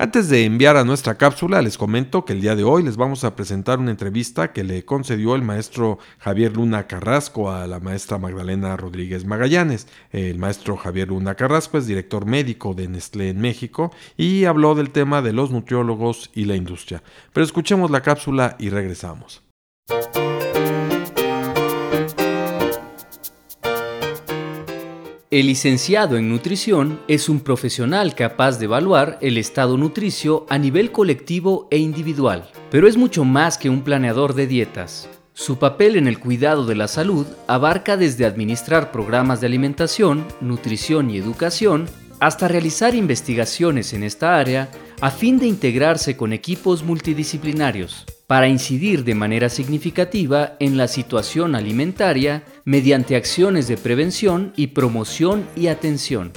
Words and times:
Antes 0.00 0.30
de 0.30 0.46
enviar 0.46 0.78
a 0.78 0.84
nuestra 0.84 1.16
cápsula, 1.16 1.60
les 1.60 1.76
comento 1.76 2.24
que 2.24 2.32
el 2.32 2.40
día 2.40 2.56
de 2.56 2.64
hoy 2.64 2.82
les 2.82 2.96
vamos 2.96 3.22
a 3.22 3.36
presentar 3.36 3.78
una 3.78 3.90
entrevista 3.90 4.50
que 4.50 4.64
le 4.64 4.86
concedió 4.86 5.34
el 5.34 5.42
maestro 5.42 5.98
Javier 6.20 6.56
Luna 6.56 6.86
Carrasco 6.86 7.50
a 7.50 7.66
la 7.66 7.80
maestra 7.80 8.16
Magdalena 8.16 8.78
Rodríguez 8.78 9.26
Magallanes. 9.26 9.88
El 10.10 10.38
maestro 10.38 10.78
Javier 10.78 11.08
Luna 11.08 11.34
Carrasco 11.34 11.76
es 11.76 11.86
director 11.86 12.24
médico 12.24 12.72
de 12.72 12.88
Nestlé 12.88 13.28
en 13.28 13.42
México 13.42 13.92
y 14.16 14.46
habló 14.46 14.74
del 14.74 14.88
tema 14.88 15.20
de 15.20 15.34
los 15.34 15.50
nutriólogos 15.50 16.30
y 16.34 16.46
la 16.46 16.56
industria. 16.56 17.02
Pero 17.34 17.44
escuchemos 17.44 17.90
la 17.90 18.00
cápsula 18.00 18.56
y 18.58 18.70
regresamos. 18.70 19.42
El 25.32 25.46
licenciado 25.46 26.16
en 26.16 26.28
nutrición 26.28 26.98
es 27.06 27.28
un 27.28 27.38
profesional 27.38 28.16
capaz 28.16 28.58
de 28.58 28.64
evaluar 28.64 29.16
el 29.20 29.38
estado 29.38 29.76
nutricio 29.76 30.44
a 30.48 30.58
nivel 30.58 30.90
colectivo 30.90 31.68
e 31.70 31.78
individual, 31.78 32.50
pero 32.68 32.88
es 32.88 32.96
mucho 32.96 33.24
más 33.24 33.56
que 33.56 33.70
un 33.70 33.82
planeador 33.82 34.34
de 34.34 34.48
dietas. 34.48 35.08
Su 35.32 35.60
papel 35.60 35.94
en 35.94 36.08
el 36.08 36.18
cuidado 36.18 36.66
de 36.66 36.74
la 36.74 36.88
salud 36.88 37.28
abarca 37.46 37.96
desde 37.96 38.26
administrar 38.26 38.90
programas 38.90 39.40
de 39.40 39.46
alimentación, 39.46 40.26
nutrición 40.40 41.10
y 41.10 41.18
educación, 41.18 41.88
hasta 42.18 42.48
realizar 42.48 42.96
investigaciones 42.96 43.92
en 43.92 44.02
esta 44.02 44.36
área 44.36 44.68
a 45.00 45.12
fin 45.12 45.38
de 45.38 45.46
integrarse 45.46 46.16
con 46.16 46.32
equipos 46.32 46.82
multidisciplinarios 46.82 48.04
para 48.30 48.46
incidir 48.46 49.02
de 49.02 49.16
manera 49.16 49.48
significativa 49.48 50.54
en 50.60 50.76
la 50.76 50.86
situación 50.86 51.56
alimentaria 51.56 52.44
mediante 52.64 53.16
acciones 53.16 53.66
de 53.66 53.76
prevención 53.76 54.52
y 54.54 54.68
promoción 54.68 55.44
y 55.56 55.66
atención. 55.66 56.30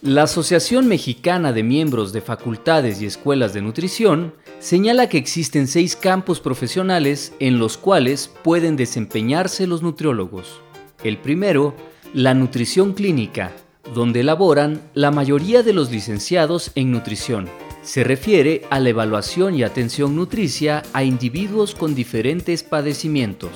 La 0.00 0.24
Asociación 0.24 0.88
Mexicana 0.88 1.52
de 1.52 1.62
Miembros 1.62 2.12
de 2.12 2.22
Facultades 2.22 3.00
y 3.00 3.06
Escuelas 3.06 3.54
de 3.54 3.62
Nutrición 3.62 4.34
señala 4.58 5.08
que 5.08 5.18
existen 5.18 5.68
seis 5.68 5.94
campos 5.94 6.40
profesionales 6.40 7.32
en 7.38 7.60
los 7.60 7.76
cuales 7.76 8.28
pueden 8.42 8.74
desempeñarse 8.74 9.68
los 9.68 9.80
nutriólogos. 9.80 10.60
El 11.04 11.18
primero, 11.18 11.76
la 12.14 12.34
nutrición 12.34 12.94
clínica, 12.94 13.52
donde 13.94 14.22
elaboran 14.22 14.82
la 14.92 15.12
mayoría 15.12 15.62
de 15.62 15.72
los 15.72 15.88
licenciados 15.92 16.72
en 16.74 16.90
nutrición 16.90 17.48
se 17.82 18.04
refiere 18.04 18.62
a 18.70 18.78
la 18.80 18.90
evaluación 18.90 19.54
y 19.54 19.64
atención 19.64 20.14
nutricia 20.14 20.82
a 20.92 21.02
individuos 21.02 21.74
con 21.74 21.94
diferentes 21.94 22.62
padecimientos. 22.62 23.50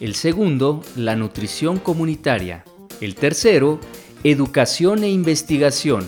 El 0.00 0.14
segundo, 0.14 0.82
la 0.96 1.16
nutrición 1.16 1.78
comunitaria. 1.78 2.64
El 3.00 3.14
tercero, 3.14 3.78
educación 4.24 5.04
e 5.04 5.10
investigación. 5.10 6.04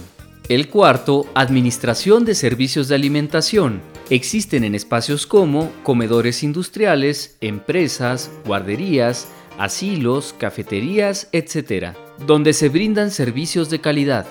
El 0.48 0.68
cuarto, 0.68 1.26
administración 1.34 2.24
de 2.24 2.34
servicios 2.34 2.88
de 2.88 2.96
alimentación. 2.96 3.80
Existen 4.08 4.64
en 4.64 4.74
espacios 4.74 5.26
como 5.26 5.70
comedores 5.82 6.42
industriales, 6.42 7.36
empresas, 7.40 8.30
guarderías, 8.44 9.28
asilos, 9.58 10.34
cafeterías, 10.36 11.28
etc., 11.32 11.94
donde 12.26 12.52
se 12.52 12.68
brindan 12.68 13.10
servicios 13.10 13.70
de 13.70 13.80
calidad. 13.80 14.26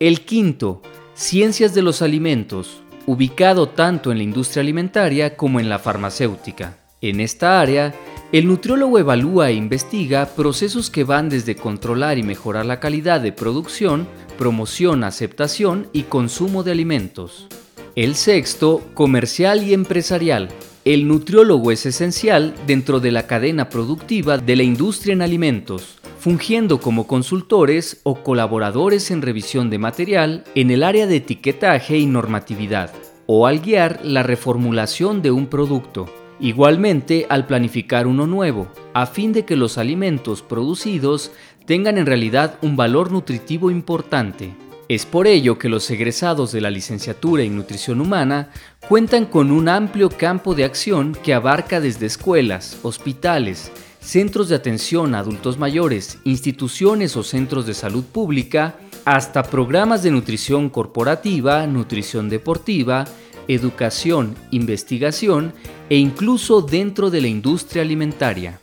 El 0.00 0.22
quinto, 0.22 0.82
Ciencias 1.16 1.72
de 1.74 1.82
los 1.82 2.02
Alimentos, 2.02 2.82
ubicado 3.06 3.68
tanto 3.68 4.10
en 4.10 4.18
la 4.18 4.24
industria 4.24 4.62
alimentaria 4.62 5.36
como 5.36 5.60
en 5.60 5.68
la 5.68 5.78
farmacéutica. 5.78 6.78
En 7.00 7.20
esta 7.20 7.60
área, 7.60 7.94
el 8.32 8.48
nutriólogo 8.48 8.98
evalúa 8.98 9.50
e 9.50 9.54
investiga 9.54 10.26
procesos 10.26 10.90
que 10.90 11.04
van 11.04 11.28
desde 11.28 11.54
controlar 11.54 12.18
y 12.18 12.24
mejorar 12.24 12.66
la 12.66 12.80
calidad 12.80 13.20
de 13.20 13.30
producción, 13.30 14.08
promoción, 14.36 15.04
aceptación 15.04 15.86
y 15.92 16.02
consumo 16.02 16.64
de 16.64 16.72
alimentos. 16.72 17.46
El 17.94 18.16
sexto, 18.16 18.82
comercial 18.94 19.62
y 19.62 19.72
empresarial. 19.72 20.48
El 20.84 21.06
nutriólogo 21.06 21.70
es 21.70 21.86
esencial 21.86 22.56
dentro 22.66 22.98
de 22.98 23.12
la 23.12 23.28
cadena 23.28 23.68
productiva 23.68 24.36
de 24.36 24.56
la 24.56 24.64
industria 24.64 25.12
en 25.12 25.22
alimentos 25.22 26.00
fungiendo 26.24 26.80
como 26.80 27.06
consultores 27.06 28.00
o 28.02 28.22
colaboradores 28.22 29.10
en 29.10 29.20
revisión 29.20 29.68
de 29.68 29.76
material 29.76 30.44
en 30.54 30.70
el 30.70 30.82
área 30.82 31.06
de 31.06 31.16
etiquetaje 31.16 31.98
y 31.98 32.06
normatividad, 32.06 32.94
o 33.26 33.46
al 33.46 33.60
guiar 33.60 34.00
la 34.02 34.22
reformulación 34.22 35.20
de 35.20 35.32
un 35.32 35.48
producto, 35.48 36.06
igualmente 36.40 37.26
al 37.28 37.46
planificar 37.46 38.06
uno 38.06 38.26
nuevo, 38.26 38.68
a 38.94 39.04
fin 39.04 39.34
de 39.34 39.44
que 39.44 39.54
los 39.54 39.76
alimentos 39.76 40.40
producidos 40.40 41.30
tengan 41.66 41.98
en 41.98 42.06
realidad 42.06 42.56
un 42.62 42.74
valor 42.74 43.12
nutritivo 43.12 43.70
importante. 43.70 44.54
Es 44.88 45.04
por 45.04 45.26
ello 45.26 45.58
que 45.58 45.68
los 45.68 45.90
egresados 45.90 46.52
de 46.52 46.62
la 46.62 46.70
licenciatura 46.70 47.42
en 47.42 47.54
nutrición 47.54 48.00
humana 48.00 48.48
cuentan 48.88 49.26
con 49.26 49.50
un 49.50 49.68
amplio 49.68 50.08
campo 50.08 50.54
de 50.54 50.64
acción 50.64 51.14
que 51.22 51.34
abarca 51.34 51.80
desde 51.80 52.06
escuelas, 52.06 52.78
hospitales, 52.82 53.70
centros 54.04 54.50
de 54.50 54.54
atención 54.54 55.14
a 55.14 55.20
adultos 55.20 55.58
mayores, 55.58 56.18
instituciones 56.24 57.16
o 57.16 57.22
centros 57.22 57.66
de 57.66 57.74
salud 57.74 58.04
pública, 58.04 58.76
hasta 59.04 59.42
programas 59.42 60.02
de 60.02 60.10
nutrición 60.10 60.68
corporativa, 60.68 61.66
nutrición 61.66 62.28
deportiva, 62.28 63.06
educación, 63.48 64.34
investigación 64.50 65.52
e 65.88 65.96
incluso 65.96 66.60
dentro 66.60 67.10
de 67.10 67.22
la 67.22 67.28
industria 67.28 67.82
alimentaria. 67.82 68.60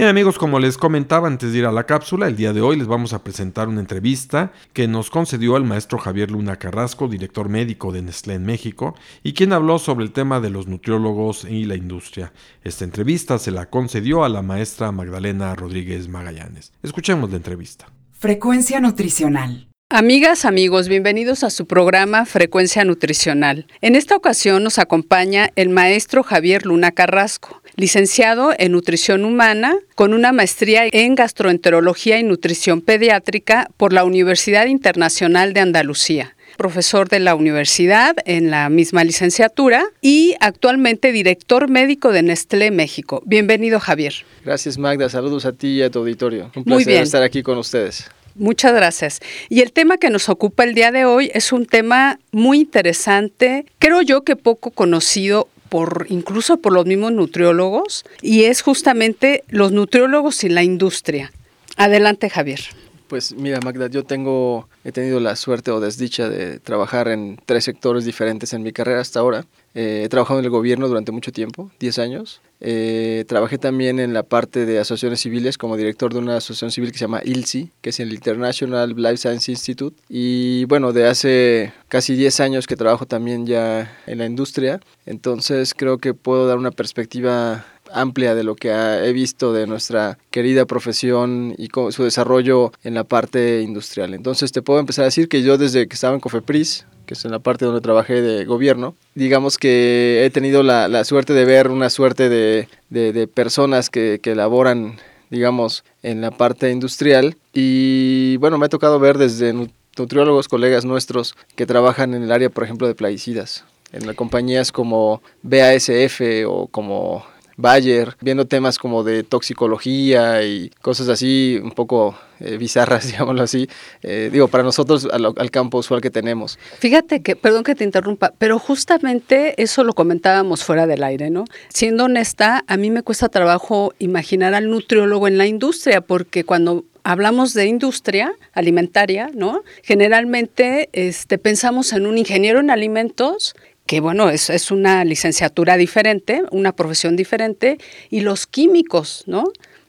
Bien 0.00 0.08
amigos, 0.08 0.38
como 0.38 0.58
les 0.60 0.78
comentaba 0.78 1.28
antes 1.28 1.52
de 1.52 1.58
ir 1.58 1.66
a 1.66 1.72
la 1.72 1.84
cápsula, 1.84 2.26
el 2.26 2.34
día 2.34 2.54
de 2.54 2.62
hoy 2.62 2.78
les 2.78 2.86
vamos 2.86 3.12
a 3.12 3.22
presentar 3.22 3.68
una 3.68 3.80
entrevista 3.80 4.50
que 4.72 4.88
nos 4.88 5.10
concedió 5.10 5.58
el 5.58 5.64
maestro 5.64 5.98
Javier 5.98 6.30
Luna 6.30 6.56
Carrasco, 6.56 7.06
director 7.06 7.50
médico 7.50 7.92
de 7.92 8.00
Nestlé 8.00 8.32
en 8.32 8.46
México, 8.46 8.94
y 9.22 9.34
quien 9.34 9.52
habló 9.52 9.78
sobre 9.78 10.06
el 10.06 10.12
tema 10.12 10.40
de 10.40 10.48
los 10.48 10.68
nutriólogos 10.68 11.44
y 11.44 11.66
la 11.66 11.74
industria. 11.74 12.32
Esta 12.64 12.84
entrevista 12.84 13.38
se 13.38 13.50
la 13.50 13.68
concedió 13.68 14.24
a 14.24 14.30
la 14.30 14.40
maestra 14.40 14.90
Magdalena 14.90 15.54
Rodríguez 15.54 16.08
Magallanes. 16.08 16.72
Escuchemos 16.82 17.28
la 17.28 17.36
entrevista. 17.36 17.92
Frecuencia 18.12 18.80
nutricional. 18.80 19.68
Amigas, 19.92 20.44
amigos, 20.44 20.88
bienvenidos 20.88 21.42
a 21.42 21.50
su 21.50 21.66
programa 21.66 22.24
Frecuencia 22.24 22.84
Nutricional. 22.84 23.66
En 23.80 23.96
esta 23.96 24.14
ocasión 24.14 24.62
nos 24.62 24.78
acompaña 24.78 25.50
el 25.56 25.68
maestro 25.68 26.22
Javier 26.22 26.64
Luna 26.64 26.92
Carrasco, 26.92 27.59
licenciado 27.80 28.52
en 28.58 28.72
Nutrición 28.72 29.24
Humana 29.24 29.74
con 29.94 30.12
una 30.12 30.32
maestría 30.32 30.84
en 30.92 31.14
Gastroenterología 31.14 32.18
y 32.18 32.22
Nutrición 32.22 32.82
Pediátrica 32.82 33.70
por 33.78 33.94
la 33.94 34.04
Universidad 34.04 34.66
Internacional 34.66 35.54
de 35.54 35.60
Andalucía 35.60 36.36
profesor 36.58 37.08
de 37.08 37.20
la 37.20 37.34
universidad 37.34 38.16
en 38.26 38.50
la 38.50 38.68
misma 38.68 39.02
licenciatura 39.02 39.86
y 40.02 40.34
actualmente 40.40 41.10
director 41.10 41.70
médico 41.70 42.12
de 42.12 42.22
Nestlé 42.22 42.70
México. 42.70 43.22
Bienvenido, 43.24 43.80
Javier. 43.80 44.12
Gracias, 44.44 44.76
Magda. 44.76 45.08
Saludos 45.08 45.46
a 45.46 45.52
ti 45.52 45.68
y 45.68 45.82
a 45.82 45.90
tu 45.90 46.00
auditorio. 46.00 46.50
Un 46.54 46.64
placer 46.64 47.02
estar 47.02 47.22
aquí 47.22 47.42
con 47.42 47.56
ustedes. 47.56 48.10
Muchas 48.34 48.74
gracias. 48.74 49.20
Y 49.48 49.60
el 49.60 49.72
tema 49.72 49.96
que 49.96 50.10
nos 50.10 50.28
ocupa 50.28 50.64
el 50.64 50.74
día 50.74 50.92
de 50.92 51.06
hoy 51.06 51.30
es 51.32 51.50
un 51.50 51.64
tema 51.64 52.18
muy 52.30 52.60
interesante, 52.60 53.64
creo 53.78 54.02
yo 54.02 54.22
que 54.22 54.36
poco 54.36 54.70
conocido 54.70 55.48
por 55.70 56.06
incluso 56.10 56.58
por 56.58 56.74
los 56.74 56.84
mismos 56.84 57.12
nutriólogos 57.12 58.04
y 58.20 58.44
es 58.44 58.60
justamente 58.60 59.44
los 59.48 59.72
nutriólogos 59.72 60.44
y 60.44 60.50
la 60.50 60.62
industria. 60.62 61.32
Adelante, 61.76 62.28
Javier. 62.28 62.60
Pues 63.08 63.32
mira, 63.32 63.58
Magda, 63.60 63.88
yo 63.88 64.04
tengo, 64.04 64.68
he 64.84 64.92
tenido 64.92 65.18
la 65.18 65.34
suerte 65.34 65.70
o 65.70 65.80
desdicha 65.80 66.28
de 66.28 66.60
trabajar 66.60 67.08
en 67.08 67.40
tres 67.44 67.64
sectores 67.64 68.04
diferentes 68.04 68.52
en 68.52 68.62
mi 68.62 68.72
carrera 68.72 69.00
hasta 69.00 69.20
ahora. 69.20 69.46
Eh, 69.74 70.02
he 70.04 70.08
trabajado 70.08 70.40
en 70.40 70.44
el 70.44 70.50
gobierno 70.50 70.88
durante 70.88 71.12
mucho 71.12 71.30
tiempo, 71.32 71.70
10 71.78 71.98
años. 71.98 72.40
Eh, 72.60 73.24
trabajé 73.28 73.56
también 73.56 74.00
en 74.00 74.12
la 74.12 74.22
parte 74.22 74.66
de 74.66 74.78
asociaciones 74.78 75.20
civiles 75.20 75.58
como 75.58 75.76
director 75.76 76.12
de 76.12 76.18
una 76.18 76.36
asociación 76.36 76.70
civil 76.70 76.92
que 76.92 76.98
se 76.98 77.04
llama 77.04 77.22
ILSI, 77.24 77.70
que 77.80 77.90
es 77.90 78.00
el 78.00 78.12
International 78.12 78.94
Life 78.96 79.18
Science 79.18 79.50
Institute. 79.50 79.96
Y 80.08 80.64
bueno, 80.64 80.92
de 80.92 81.06
hace 81.06 81.72
casi 81.88 82.14
10 82.16 82.40
años 82.40 82.66
que 82.66 82.76
trabajo 82.76 83.06
también 83.06 83.46
ya 83.46 83.96
en 84.06 84.18
la 84.18 84.26
industria. 84.26 84.80
Entonces 85.06 85.74
creo 85.74 85.98
que 85.98 86.14
puedo 86.14 86.46
dar 86.46 86.58
una 86.58 86.72
perspectiva 86.72 87.64
amplia 87.92 88.34
de 88.34 88.44
lo 88.44 88.56
que 88.56 88.70
he 88.70 89.12
visto 89.12 89.52
de 89.52 89.66
nuestra 89.66 90.18
querida 90.30 90.64
profesión 90.66 91.54
y 91.58 91.68
su 91.90 92.04
desarrollo 92.04 92.72
en 92.84 92.94
la 92.94 93.04
parte 93.04 93.62
industrial. 93.62 94.14
Entonces 94.14 94.52
te 94.52 94.62
puedo 94.62 94.80
empezar 94.80 95.02
a 95.02 95.06
decir 95.06 95.28
que 95.28 95.42
yo 95.42 95.58
desde 95.58 95.86
que 95.88 95.94
estaba 95.94 96.14
en 96.14 96.20
Cofepris, 96.20 96.86
que 97.06 97.14
es 97.14 97.24
en 97.24 97.32
la 97.32 97.40
parte 97.40 97.64
donde 97.64 97.80
trabajé 97.80 98.22
de 98.22 98.44
gobierno, 98.44 98.94
digamos 99.14 99.58
que 99.58 100.22
he 100.24 100.30
tenido 100.30 100.62
la, 100.62 101.04
suerte 101.04 101.32
de 101.32 101.44
ver 101.44 101.68
una 101.68 101.90
suerte 101.90 102.28
de, 102.28 102.68
de, 102.90 103.26
personas 103.26 103.90
que, 103.90 104.20
que 104.22 104.32
elaboran 104.32 104.98
digamos, 105.30 105.84
en 106.02 106.20
la 106.20 106.32
parte 106.32 106.70
industrial. 106.70 107.36
Y 107.54 108.36
bueno, 108.38 108.58
me 108.58 108.66
ha 108.66 108.68
tocado 108.68 108.98
ver 108.98 109.16
desde 109.16 109.54
nutriólogos, 109.96 110.48
colegas 110.48 110.84
nuestros 110.84 111.34
que 111.56 111.66
trabajan 111.66 112.14
en 112.14 112.24
el 112.24 112.32
área, 112.32 112.50
por 112.50 112.64
ejemplo, 112.64 112.86
de 112.86 112.94
plaguicidas, 112.94 113.64
en 113.92 114.12
compañías 114.14 114.72
como 114.72 115.22
BASF 115.42 116.20
o 116.46 116.66
como 116.66 117.24
Bayer, 117.56 118.16
viendo 118.20 118.46
temas 118.46 118.78
como 118.78 119.02
de 119.02 119.22
toxicología 119.22 120.42
y 120.42 120.70
cosas 120.80 121.08
así 121.08 121.60
un 121.62 121.72
poco 121.72 122.16
eh, 122.40 122.56
bizarras, 122.56 123.06
digámoslo 123.10 123.42
así, 123.42 123.68
eh, 124.02 124.30
digo, 124.32 124.48
para 124.48 124.64
nosotros 124.64 125.06
al, 125.10 125.50
campo 125.50 125.78
usual 125.78 126.00
que 126.00 126.10
tenemos. 126.10 126.58
Fíjate 126.78 127.22
que, 127.22 127.36
perdón 127.36 127.64
que 127.64 127.74
te 127.74 127.84
interrumpa, 127.84 128.32
pero 128.38 128.58
justamente 128.58 129.60
eso 129.62 129.84
lo 129.84 129.92
comentábamos 129.92 130.64
fuera 130.64 130.86
del 130.86 131.02
aire, 131.02 131.30
¿no? 131.30 131.44
Siendo 131.68 132.04
honesta, 132.04 132.64
a 132.66 132.76
mí 132.76 132.90
me 132.90 133.02
cuesta 133.02 133.28
trabajo 133.28 133.92
imaginar 133.98 134.54
al 134.54 134.70
nutriólogo 134.70 135.28
en 135.28 135.38
la 135.38 135.46
industria, 135.46 136.00
porque 136.00 136.44
cuando 136.44 136.84
hablamos 137.02 137.54
de 137.54 137.66
industria 137.66 138.32
alimentaria, 138.52 139.30
¿no? 139.34 139.62
Generalmente 139.82 140.88
este, 140.92 141.38
pensamos 141.38 141.92
en 141.92 142.06
un 142.06 142.18
ingeniero 142.18 142.60
en 142.60 142.70
alimentos 142.70 143.54
que 143.90 143.98
bueno, 143.98 144.30
es, 144.30 144.50
es 144.50 144.70
una 144.70 145.04
licenciatura 145.04 145.76
diferente, 145.76 146.44
una 146.52 146.70
profesión 146.70 147.16
diferente, 147.16 147.78
y 148.08 148.20
los 148.20 148.46
químicos, 148.46 149.24
¿no? 149.26 149.42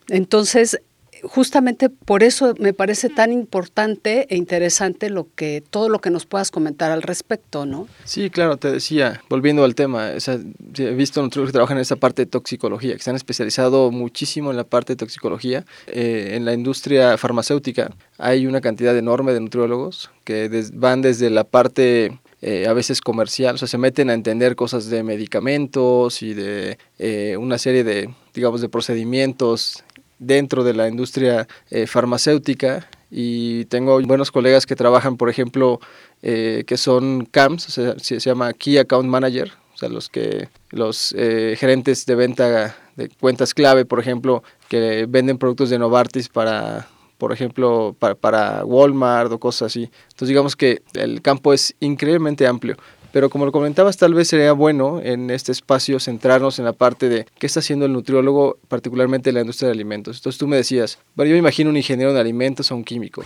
Entonces, 0.09 0.81
justamente 1.21 1.92
por 1.92 2.24
eso 2.24 2.56
me 2.57 2.74
parece 2.74 3.09
tan 3.09 3.31
importante 3.31 4.25
e 4.31 4.38
interesante 4.38 5.12
lo 5.12 5.27
que 5.36 5.63
todo 5.69 5.88
lo 5.88 6.00
que 6.00 6.09
nos 6.09 6.25
puedas 6.25 6.50
comentar 6.50 6.89
al 6.89 7.03
respecto, 7.03 7.68
¿no? 7.68 7.88
Sí, 8.03 8.31
claro, 8.31 8.57
te 8.57 8.71
decía, 8.71 9.21
volviendo 9.30 9.63
al 9.63 9.75
tema, 9.75 10.13
he 10.13 10.94
visto 10.95 11.21
nutriólogos 11.21 11.51
que 11.51 11.53
trabajan 11.53 11.77
en 11.77 11.83
esa 11.83 11.95
parte 11.95 12.24
de 12.24 12.25
toxicología, 12.25 12.95
que 12.95 13.03
se 13.03 13.12
han 13.12 13.15
especializado 13.15 13.92
muchísimo 13.92 14.50
en 14.50 14.57
la 14.57 14.63
parte 14.63 14.94
de 14.94 14.98
toxicología. 14.98 15.63
Eh, 15.86 16.31
en 16.33 16.45
la 16.45 16.53
industria 16.53 17.19
farmacéutica 17.19 17.92
hay 18.18 18.48
una 18.48 18.62
cantidad 18.62 18.98
enorme 18.98 19.31
de 19.31 19.42
nutriólogos 19.42 20.09
que 20.24 20.50
van 20.74 21.03
desde 21.03 21.30
la 21.30 21.44
parte 21.44 22.18
eh, 22.41 22.67
a 22.67 22.73
veces 22.73 23.01
comercial, 23.01 23.55
o 23.55 23.57
sea, 23.59 23.67
se 23.67 23.77
meten 23.77 24.09
a 24.09 24.13
entender 24.13 24.55
cosas 24.55 24.89
de 24.89 25.03
medicamentos 25.03 26.23
y 26.23 26.33
de 26.33 26.79
eh, 26.97 27.38
una 27.38 27.59
serie 27.59 27.83
de, 27.83 28.13
digamos, 28.33 28.61
de 28.61 28.69
procedimientos 28.69 29.83
dentro 30.17 30.63
de 30.63 30.73
la 30.73 30.88
industria 30.88 31.47
eh, 31.69 31.85
farmacéutica. 31.85 32.89
Y 33.11 33.65
tengo 33.65 34.01
buenos 34.01 34.31
colegas 34.31 34.65
que 34.65 34.75
trabajan, 34.75 35.17
por 35.17 35.29
ejemplo, 35.29 35.81
que 36.21 36.77
son 36.77 37.25
CAMS, 37.25 37.67
o 37.67 37.71
sea, 37.71 37.95
se, 37.99 38.19
llama 38.19 38.53
Key 38.53 38.77
Account 38.77 39.09
Manager, 39.09 39.51
o 39.73 39.77
sea, 39.77 39.89
los 39.89 40.07
que 40.07 40.47
los 40.69 41.13
gerentes 41.17 42.05
de 42.05 42.15
venta 42.15 42.77
de 42.95 43.09
cuentas 43.09 43.53
clave, 43.53 43.83
por 43.83 43.99
ejemplo, 43.99 44.43
que 44.69 45.07
venden 45.09 45.38
productos 45.38 45.69
de 45.69 45.79
Novartis 45.79 46.29
para 46.29 46.88
por 47.21 47.31
ejemplo, 47.31 47.95
para, 48.00 48.65
Walmart 48.65 49.31
o 49.31 49.39
cosas 49.39 49.68
así. 49.68 49.91
Entonces 50.09 50.29
digamos 50.29 50.56
que 50.56 50.81
el 50.95 51.21
campo 51.21 51.53
es 51.53 51.75
increíblemente 51.79 52.47
amplio. 52.47 52.77
Pero 53.12 53.29
como 53.29 53.45
lo 53.45 53.51
comentabas, 53.51 53.95
tal 53.95 54.15
vez 54.15 54.27
sería 54.27 54.53
bueno 54.53 55.00
en 55.03 55.29
este 55.29 55.51
espacio 55.51 56.00
centrarnos 56.00 56.57
en 56.57 56.65
la 56.65 56.73
parte 56.73 57.09
de 57.09 57.27
qué 57.38 57.45
está 57.45 57.59
haciendo 57.59 57.85
el 57.85 57.94
nutriólogo, 57.94 58.57
particularmente 58.68 59.29
en 59.29 59.35
la 59.35 59.41
industria 59.41 59.68
de 59.68 59.73
alimentos. 59.73 60.18
Entonces 60.18 60.39
tú 60.39 60.47
me 60.47 60.56
decías, 60.56 60.97
yo 61.15 61.25
me 61.25 61.38
imagino 61.38 61.69
un 61.69 61.77
ingeniero 61.77 62.12
de 62.12 62.19
alimentos 62.19 62.71
o 62.71 62.75
un 62.75 62.83
químico. 62.83 63.21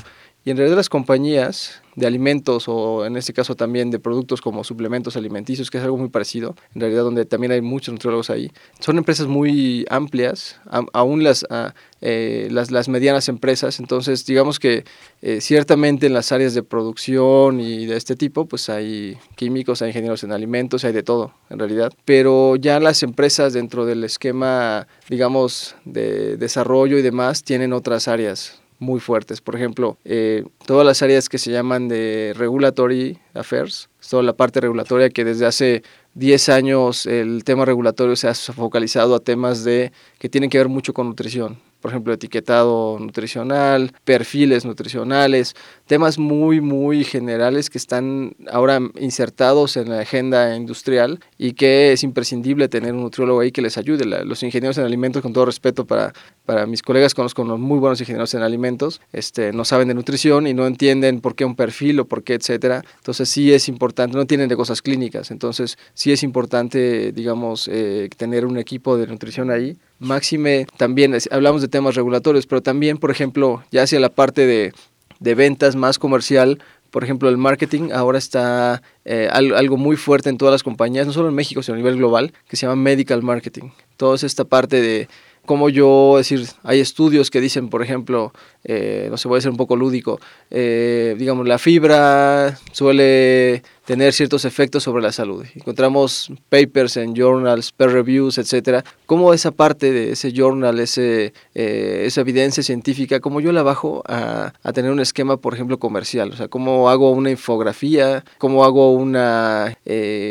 Y 0.45 0.51
en 0.51 0.57
realidad 0.57 0.77
las 0.77 0.89
compañías 0.89 1.81
de 1.95 2.05
alimentos 2.05 2.65
o 2.67 3.03
en 3.07 3.17
este 3.17 3.33
caso 3.33 3.55
también 3.55 3.89
de 3.89 3.97
productos 3.97 4.41
como 4.41 4.63
suplementos 4.63 5.17
alimenticios, 5.17 5.71
que 5.71 5.79
es 5.79 5.83
algo 5.83 5.97
muy 5.97 6.09
parecido, 6.09 6.55
en 6.75 6.81
realidad 6.81 7.01
donde 7.01 7.25
también 7.25 7.51
hay 7.51 7.61
muchos 7.61 7.93
nutriólogos 7.93 8.29
ahí, 8.29 8.51
son 8.79 8.99
empresas 8.99 9.25
muy 9.25 9.87
amplias, 9.89 10.61
aún 10.93 11.23
las, 11.23 11.47
ah, 11.49 11.73
eh, 12.01 12.47
las, 12.51 12.89
medianas 12.89 13.27
empresas, 13.27 13.79
entonces 13.79 14.23
digamos 14.23 14.59
que 14.59 14.85
eh, 15.23 15.41
ciertamente 15.41 16.05
en 16.05 16.13
las 16.13 16.31
áreas 16.31 16.53
de 16.53 16.61
producción 16.61 17.59
y 17.59 17.87
de 17.87 17.97
este 17.97 18.15
tipo, 18.15 18.45
pues 18.45 18.69
hay 18.69 19.17
químicos, 19.35 19.81
hay 19.81 19.89
ingenieros 19.89 20.23
en 20.23 20.31
alimentos, 20.31 20.85
hay 20.85 20.93
de 20.93 21.01
todo 21.01 21.33
en 21.49 21.57
realidad, 21.57 21.91
pero 22.05 22.55
ya 22.55 22.79
las 22.79 23.01
empresas 23.01 23.53
dentro 23.53 23.87
del 23.87 24.03
esquema, 24.03 24.87
digamos, 25.09 25.75
de 25.85 26.37
desarrollo 26.37 26.99
y 26.99 27.01
demás, 27.01 27.41
tienen 27.43 27.73
otras 27.73 28.07
áreas 28.07 28.61
muy 28.79 28.99
fuertes. 28.99 29.41
Por 29.41 29.55
ejemplo, 29.55 29.97
eh, 30.05 30.43
todas 30.65 30.85
las 30.85 31.01
áreas 31.01 31.29
que 31.29 31.37
se 31.37 31.51
llaman 31.51 31.87
de 31.87 32.33
regulatory 32.35 33.17
affairs, 33.33 33.89
toda 34.09 34.23
la 34.23 34.33
parte 34.33 34.61
regulatoria 34.61 35.09
que 35.09 35.23
desde 35.23 35.45
hace 35.45 35.83
10 36.15 36.49
años 36.49 37.05
el 37.05 37.43
tema 37.43 37.65
regulatorio 37.65 38.15
se 38.15 38.27
ha 38.27 38.33
focalizado 38.33 39.15
a 39.15 39.19
temas 39.19 39.63
de 39.63 39.91
que 40.19 40.29
tienen 40.29 40.49
que 40.49 40.57
ver 40.57 40.69
mucho 40.69 40.93
con 40.93 41.07
nutrición 41.07 41.57
por 41.85 41.91
ejemplo, 41.91 42.13
etiquetado 42.13 42.97
nutricional, 42.97 43.91
perfiles 44.03 44.65
nutricionales, 44.65 45.55
temas 45.85 46.17
muy, 46.17 46.59
muy 46.59 47.03
generales 47.03 47.69
que 47.69 47.77
están 47.77 48.35
ahora 48.51 48.79
insertados 48.99 49.77
en 49.77 49.89
la 49.89 49.99
agenda 49.99 50.55
industrial 50.55 51.19
y 51.37 51.53
que 51.53 51.91
es 51.91 52.01
imprescindible 52.01 52.69
tener 52.69 52.91
un 52.93 53.01
nutriólogo 53.01 53.41
ahí 53.41 53.51
que 53.51 53.61
les 53.61 53.77
ayude. 53.77 54.03
Los 54.25 54.41
ingenieros 54.41 54.79
en 54.79 54.85
alimentos, 54.85 55.21
con 55.21 55.31
todo 55.31 55.45
respeto 55.45 55.85
para, 55.85 56.11
para 56.47 56.65
mis 56.65 56.81
colegas, 56.81 57.13
conozco 57.13 57.43
unos 57.43 57.59
muy 57.59 57.77
buenos 57.77 57.99
ingenieros 58.01 58.33
en 58.33 58.41
alimentos, 58.41 58.99
este, 59.13 59.53
no 59.53 59.63
saben 59.63 59.87
de 59.87 59.93
nutrición 59.93 60.47
y 60.47 60.55
no 60.55 60.65
entienden 60.65 61.21
por 61.21 61.35
qué 61.35 61.45
un 61.45 61.55
perfil 61.55 61.99
o 61.99 62.05
por 62.05 62.23
qué, 62.23 62.33
etcétera. 62.33 62.81
Entonces 62.97 63.29
sí 63.29 63.53
es 63.53 63.69
importante, 63.69 64.17
no 64.17 64.25
tienen 64.25 64.49
de 64.49 64.55
cosas 64.55 64.81
clínicas, 64.81 65.29
entonces 65.29 65.77
sí 65.93 66.11
es 66.11 66.23
importante, 66.23 67.11
digamos, 67.11 67.69
eh, 67.71 68.09
tener 68.17 68.47
un 68.47 68.57
equipo 68.57 68.97
de 68.97 69.05
nutrición 69.05 69.51
ahí 69.51 69.77
Máxime, 69.99 70.67
también 70.77 71.15
hablamos 71.31 71.61
de 71.61 71.67
temas 71.67 71.95
regulatorios, 71.95 72.47
pero 72.47 72.61
también, 72.61 72.97
por 72.97 73.11
ejemplo, 73.11 73.63
ya 73.71 73.83
hacia 73.83 73.99
la 73.99 74.09
parte 74.09 74.45
de, 74.45 74.73
de 75.19 75.35
ventas 75.35 75.75
más 75.75 75.99
comercial, 75.99 76.59
por 76.95 77.03
ejemplo, 77.03 77.27
el 77.27 77.35
marketing 77.35 77.91
ahora 77.91 78.17
está 78.17 78.81
eh, 79.03 79.27
algo 79.31 79.75
muy 79.75 79.97
fuerte 79.97 80.29
en 80.29 80.37
todas 80.37 80.53
las 80.53 80.63
compañías, 80.63 81.05
no 81.05 81.11
solo 81.11 81.27
en 81.27 81.35
México, 81.35 81.61
sino 81.61 81.75
a 81.75 81.77
nivel 81.77 81.97
global, 81.97 82.31
que 82.47 82.55
se 82.55 82.65
llama 82.65 82.81
medical 82.81 83.21
marketing. 83.21 83.71
Toda 83.97 84.15
esta 84.15 84.45
parte 84.45 84.81
de 84.81 85.09
como 85.45 85.69
yo, 85.69 86.15
decir, 86.17 86.47
hay 86.63 86.79
estudios 86.79 87.29
que 87.29 87.41
dicen, 87.41 87.69
por 87.69 87.83
ejemplo, 87.83 88.33
eh, 88.63 89.07
no 89.11 89.17
sé, 89.17 89.27
voy 89.27 89.37
a 89.37 89.41
ser 89.41 89.51
un 89.51 89.57
poco 89.57 89.75
lúdico, 89.75 90.19
eh, 90.49 91.15
digamos, 91.19 91.47
la 91.47 91.59
fibra 91.59 92.57
suele 92.71 93.61
tener 93.85 94.13
ciertos 94.13 94.45
efectos 94.45 94.83
sobre 94.83 95.03
la 95.03 95.11
salud. 95.11 95.45
Encontramos 95.55 96.31
papers 96.49 96.97
en 96.97 97.15
journals, 97.15 97.71
peer 97.71 97.91
reviews, 97.91 98.37
etcétera. 98.37 98.83
¿Cómo 99.05 99.33
esa 99.33 99.51
parte 99.51 99.91
de 99.91 100.11
ese 100.11 100.31
journal, 100.31 100.79
ese, 100.79 101.33
eh, 101.53 102.03
esa 102.05 102.21
evidencia 102.21 102.63
científica, 102.63 103.19
cómo 103.19 103.39
yo 103.39 103.51
la 103.51 103.63
bajo 103.63 104.03
a, 104.07 104.53
a, 104.63 104.73
tener 104.73 104.91
un 104.91 104.99
esquema, 104.99 105.37
por 105.37 105.53
ejemplo, 105.53 105.77
comercial? 105.77 106.31
O 106.31 106.35
sea, 106.35 106.47
cómo 106.47 106.89
hago 106.89 107.11
una 107.11 107.29
infografía, 107.31 108.23
cómo 108.37 108.65
hago 108.65 108.93
una, 108.93 109.77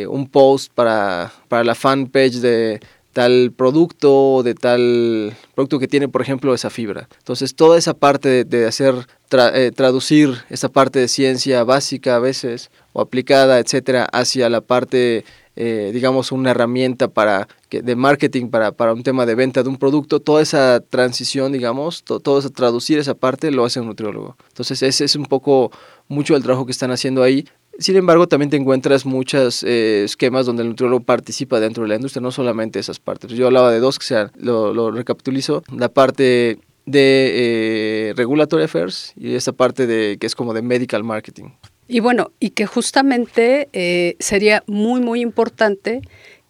un 0.08 0.28
post 0.28 0.72
para, 0.74 1.32
para 1.48 1.64
la 1.64 1.74
fanpage 1.74 2.40
de 2.40 2.80
tal 3.14 3.52
producto, 3.56 4.42
de 4.42 4.54
tal 4.54 5.34
producto 5.54 5.78
que 5.78 5.88
tiene, 5.88 6.08
por 6.08 6.20
ejemplo, 6.20 6.52
esa 6.52 6.68
fibra. 6.68 7.08
Entonces, 7.18 7.54
toda 7.54 7.78
esa 7.78 7.94
parte 7.94 8.44
de, 8.44 8.66
hacer, 8.66 8.94
eh, 9.30 9.70
traducir 9.74 10.34
esa 10.50 10.68
parte 10.68 10.98
de 10.98 11.08
ciencia 11.08 11.64
básica 11.64 12.16
a 12.16 12.18
veces, 12.18 12.70
o 12.94 13.02
aplicada, 13.02 13.58
etcétera, 13.58 14.06
hacia 14.06 14.48
la 14.48 14.62
parte, 14.62 15.26
eh, 15.56 15.90
digamos, 15.92 16.32
una 16.32 16.52
herramienta 16.52 17.08
para 17.08 17.48
de 17.70 17.96
marketing 17.96 18.50
para, 18.50 18.70
para, 18.70 18.92
un 18.92 19.02
tema 19.02 19.26
de 19.26 19.34
venta 19.34 19.64
de 19.64 19.68
un 19.68 19.76
producto, 19.76 20.20
toda 20.20 20.40
esa 20.40 20.78
transición, 20.78 21.50
digamos, 21.50 22.04
todo 22.04 22.38
eso, 22.38 22.50
traducir 22.50 23.00
esa 23.00 23.14
parte 23.14 23.50
lo 23.50 23.64
hace 23.64 23.80
un 23.80 23.88
nutriólogo. 23.88 24.36
Entonces, 24.48 24.82
ese 24.82 25.04
es 25.04 25.16
un 25.16 25.26
poco 25.26 25.72
mucho 26.06 26.36
el 26.36 26.42
trabajo 26.44 26.66
que 26.66 26.72
están 26.72 26.92
haciendo 26.92 27.22
ahí 27.22 27.46
Sin 27.78 27.96
embargo, 27.96 28.28
también 28.28 28.50
te 28.50 28.56
encuentras 28.56 29.04
muchos 29.04 29.64
eh, 29.64 30.04
esquemas 30.04 30.46
donde 30.46 30.62
el 30.62 30.68
nutriólogo 30.68 31.02
participa 31.02 31.58
dentro 31.58 31.82
de 31.82 31.88
la 31.88 31.96
industria, 31.96 32.22
no 32.22 32.30
solamente 32.30 32.78
esas 32.78 33.00
partes. 33.00 33.32
Yo 33.32 33.46
hablaba 33.46 33.72
de 33.72 33.80
dos, 33.80 33.98
que 33.98 34.06
sean, 34.06 34.30
lo, 34.36 34.72
lo 34.72 34.92
recapitulizo, 34.92 35.64
la 35.76 35.88
parte 35.88 36.60
de 36.86 38.10
eh, 38.10 38.12
Regulatory 38.16 38.64
Affairs 38.64 39.12
y 39.16 39.34
esta 39.34 39.52
parte 39.52 39.86
de 39.86 40.18
que 40.18 40.26
es 40.26 40.34
como 40.34 40.54
de 40.54 40.62
Medical 40.62 41.02
Marketing. 41.02 41.50
Y 41.86 42.00
bueno, 42.00 42.32
y 42.40 42.50
que 42.50 42.66
justamente 42.66 43.68
eh, 43.72 44.16
sería 44.18 44.62
muy, 44.66 45.00
muy 45.00 45.20
importante 45.20 46.00